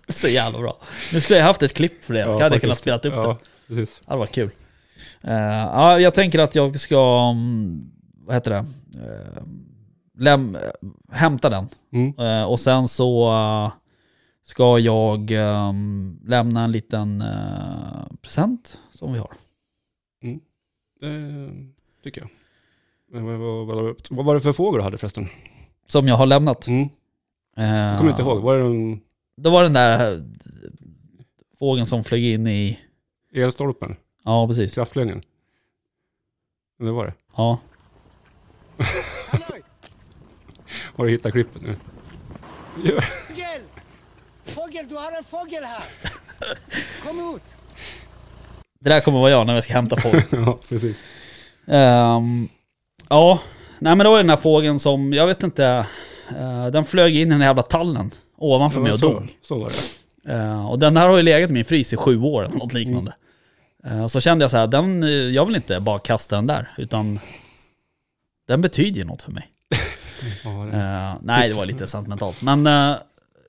[0.08, 0.14] det?
[0.14, 0.78] Så jävla bra.
[1.14, 2.20] Nu skulle jag haft ett klipp för det.
[2.20, 3.10] Ja, hade jag kunnat spela upp det.
[3.10, 3.38] Ja,
[3.68, 4.00] precis.
[4.00, 4.50] Det hade varit kul.
[5.22, 7.92] Eh, ja, jag tänker att jag ska, mm,
[8.26, 9.44] vad heter det, uh,
[10.20, 10.58] läm,
[11.12, 11.68] hämta den.
[11.92, 12.20] Mm.
[12.20, 13.72] Eh, och sen så eh,
[14.44, 19.34] ska jag ehm, lämna en liten eh, present som vi har.
[21.02, 21.54] Eh,
[22.04, 22.30] tycker jag.
[24.10, 25.28] Vad, var det för fågel du hade förresten?
[25.88, 26.68] Som jag har lämnat.
[26.68, 26.90] Mm.
[27.56, 28.42] Jag kommer inte ihåg.
[28.42, 29.02] Var det en
[29.38, 30.24] Det var den där
[31.60, 32.80] fågeln som flög in i...
[33.34, 33.96] elstolpen?
[34.24, 34.74] Ja, precis.
[34.74, 35.24] Kraftledningen?
[36.80, 37.14] Det var det.
[37.36, 37.60] Ja.
[40.98, 41.76] Har du hittat klippet nu?
[42.84, 43.02] Ja.
[43.02, 43.62] Fågel!
[44.46, 45.84] Fågel, du har en fågel här!
[47.04, 47.44] Kom ut!
[48.80, 50.24] Det där kommer vara jag när jag ska hämta fågel.
[50.32, 50.98] ja, precis.
[51.68, 52.50] Ehm,
[53.10, 53.40] ja,
[53.80, 55.86] nej men var ju den där fågeln som, jag vet inte,
[56.38, 59.38] eh, den flög in i den jävla tallen ovanför mig och så, dog.
[59.42, 60.34] Så var det.
[60.34, 62.74] Eh, och den här har ju legat i min frys i sju år eller något
[62.74, 63.14] liknande.
[63.86, 65.04] Eh, så kände jag så här, den,
[65.34, 67.20] jag vill inte bara kasta den där, utan
[68.48, 69.48] den betyder ju något för mig.
[70.22, 70.78] Det.
[70.78, 72.42] Eh, nej, det var lite sentimentalt.
[72.42, 72.96] Men eh,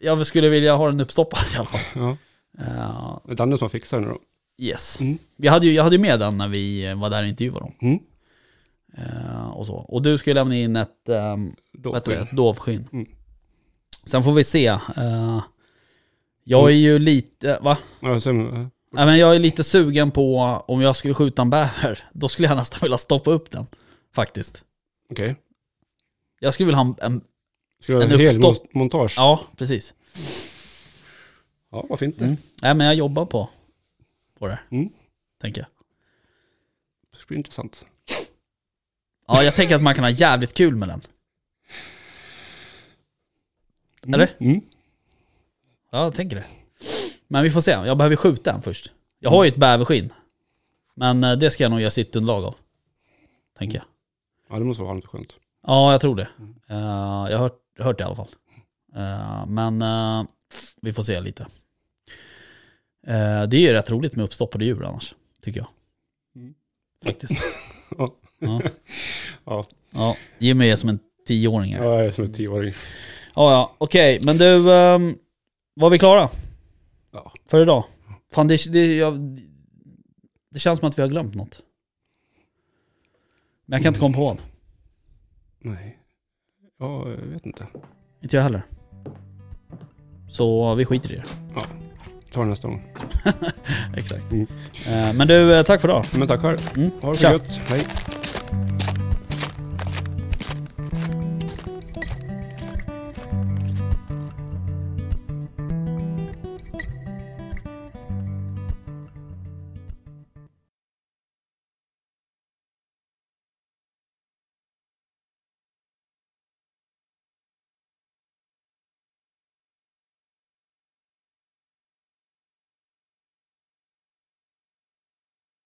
[0.00, 1.80] jag skulle vilja ha den uppstoppad i alla fall.
[1.94, 2.16] ja.
[2.58, 4.18] Eh, Det är Danne som fixar den då.
[4.58, 5.00] yes.
[5.00, 5.18] Mm.
[5.36, 7.74] Vi hade ju, jag hade ju med den när vi var där och intervjuade dem.
[7.80, 7.98] Mm.
[8.98, 9.74] Eh, och så.
[9.74, 11.54] Och du skulle lämna in ett, um,
[11.96, 12.88] ett dovskinn.
[12.92, 13.06] Mm.
[14.04, 14.66] Sen får vi se.
[14.96, 15.42] Eh,
[16.44, 17.78] jag är ju lite, va?
[18.00, 20.36] Ja, sen, Nej, men jag är lite sugen på
[20.68, 22.04] om jag skulle skjuta en bäver.
[22.12, 23.66] Då skulle jag nästan vilja stoppa upp den.
[24.14, 24.62] Faktiskt.
[25.10, 25.36] Okej.
[26.42, 27.20] Jag skulle vilja ha en, en
[27.80, 29.14] Ska du ha En en hel uppstopp- montage?
[29.16, 29.94] Ja, ja precis.
[31.70, 32.24] vad fint det.
[32.24, 32.36] Mm.
[32.62, 33.48] Nej men jag jobbar på,
[34.38, 34.60] på det.
[34.70, 34.90] Mm.
[35.40, 35.68] Tänker jag.
[37.20, 37.86] Det blir intressant.
[39.26, 41.00] Ja, jag tänker att man kan ha jävligt kul med den.
[44.02, 44.14] Mm.
[44.14, 44.36] Eller?
[44.40, 44.60] Mm.
[45.90, 46.44] Ja, jag tänker det.
[47.28, 47.70] Men vi får se.
[47.70, 48.92] Jag behöver skjuta den först.
[49.18, 50.12] Jag har ju ett bäverskinn.
[50.94, 52.54] Men eh, det ska jag nog göra sittunderlag av.
[53.58, 53.84] Tänker jag.
[54.48, 55.34] Ja, det måste vara lite skönt.
[55.66, 56.28] Ja, jag tror det.
[56.68, 56.78] Eh,
[57.30, 58.28] jag har hört, hört det i alla fall.
[58.96, 60.24] Eh, men eh,
[60.82, 61.46] vi får se lite.
[63.48, 65.68] Det är ju rätt roligt med uppstoppade djur annars, tycker jag.
[66.36, 66.54] Mm.
[67.04, 67.34] Faktiskt.
[67.98, 68.14] Ja.
[68.38, 68.60] Ja.
[69.44, 70.16] Ja, ja.
[70.38, 71.84] Jimmy är som en tioåring här.
[71.84, 72.74] Ja, jag är som en tioåring.
[73.34, 74.18] ja, okej.
[74.22, 75.18] Men du, ehm,
[75.74, 76.28] var vi klara?
[77.12, 77.32] Ja.
[77.50, 77.84] För idag?
[78.32, 79.40] Fan, det, det, jag,
[80.50, 81.62] det känns som att vi har glömt något.
[83.66, 84.42] Men jag kan inte komma på vad.
[85.60, 85.98] Nej.
[86.78, 87.66] Ja, jag vet inte.
[88.22, 88.62] Inte jag heller.
[90.28, 91.24] Så vi skiter i det.
[91.54, 91.62] Ja,
[92.32, 92.82] ta det nästa gång.
[93.96, 94.32] Exakt.
[94.32, 94.46] Mm.
[94.88, 96.04] Eh, Men du, eh, tack för idag.
[96.18, 96.58] Men tack själv.
[96.76, 96.90] Mm.
[97.02, 97.56] Ha det så gött.
[97.68, 97.86] Hej.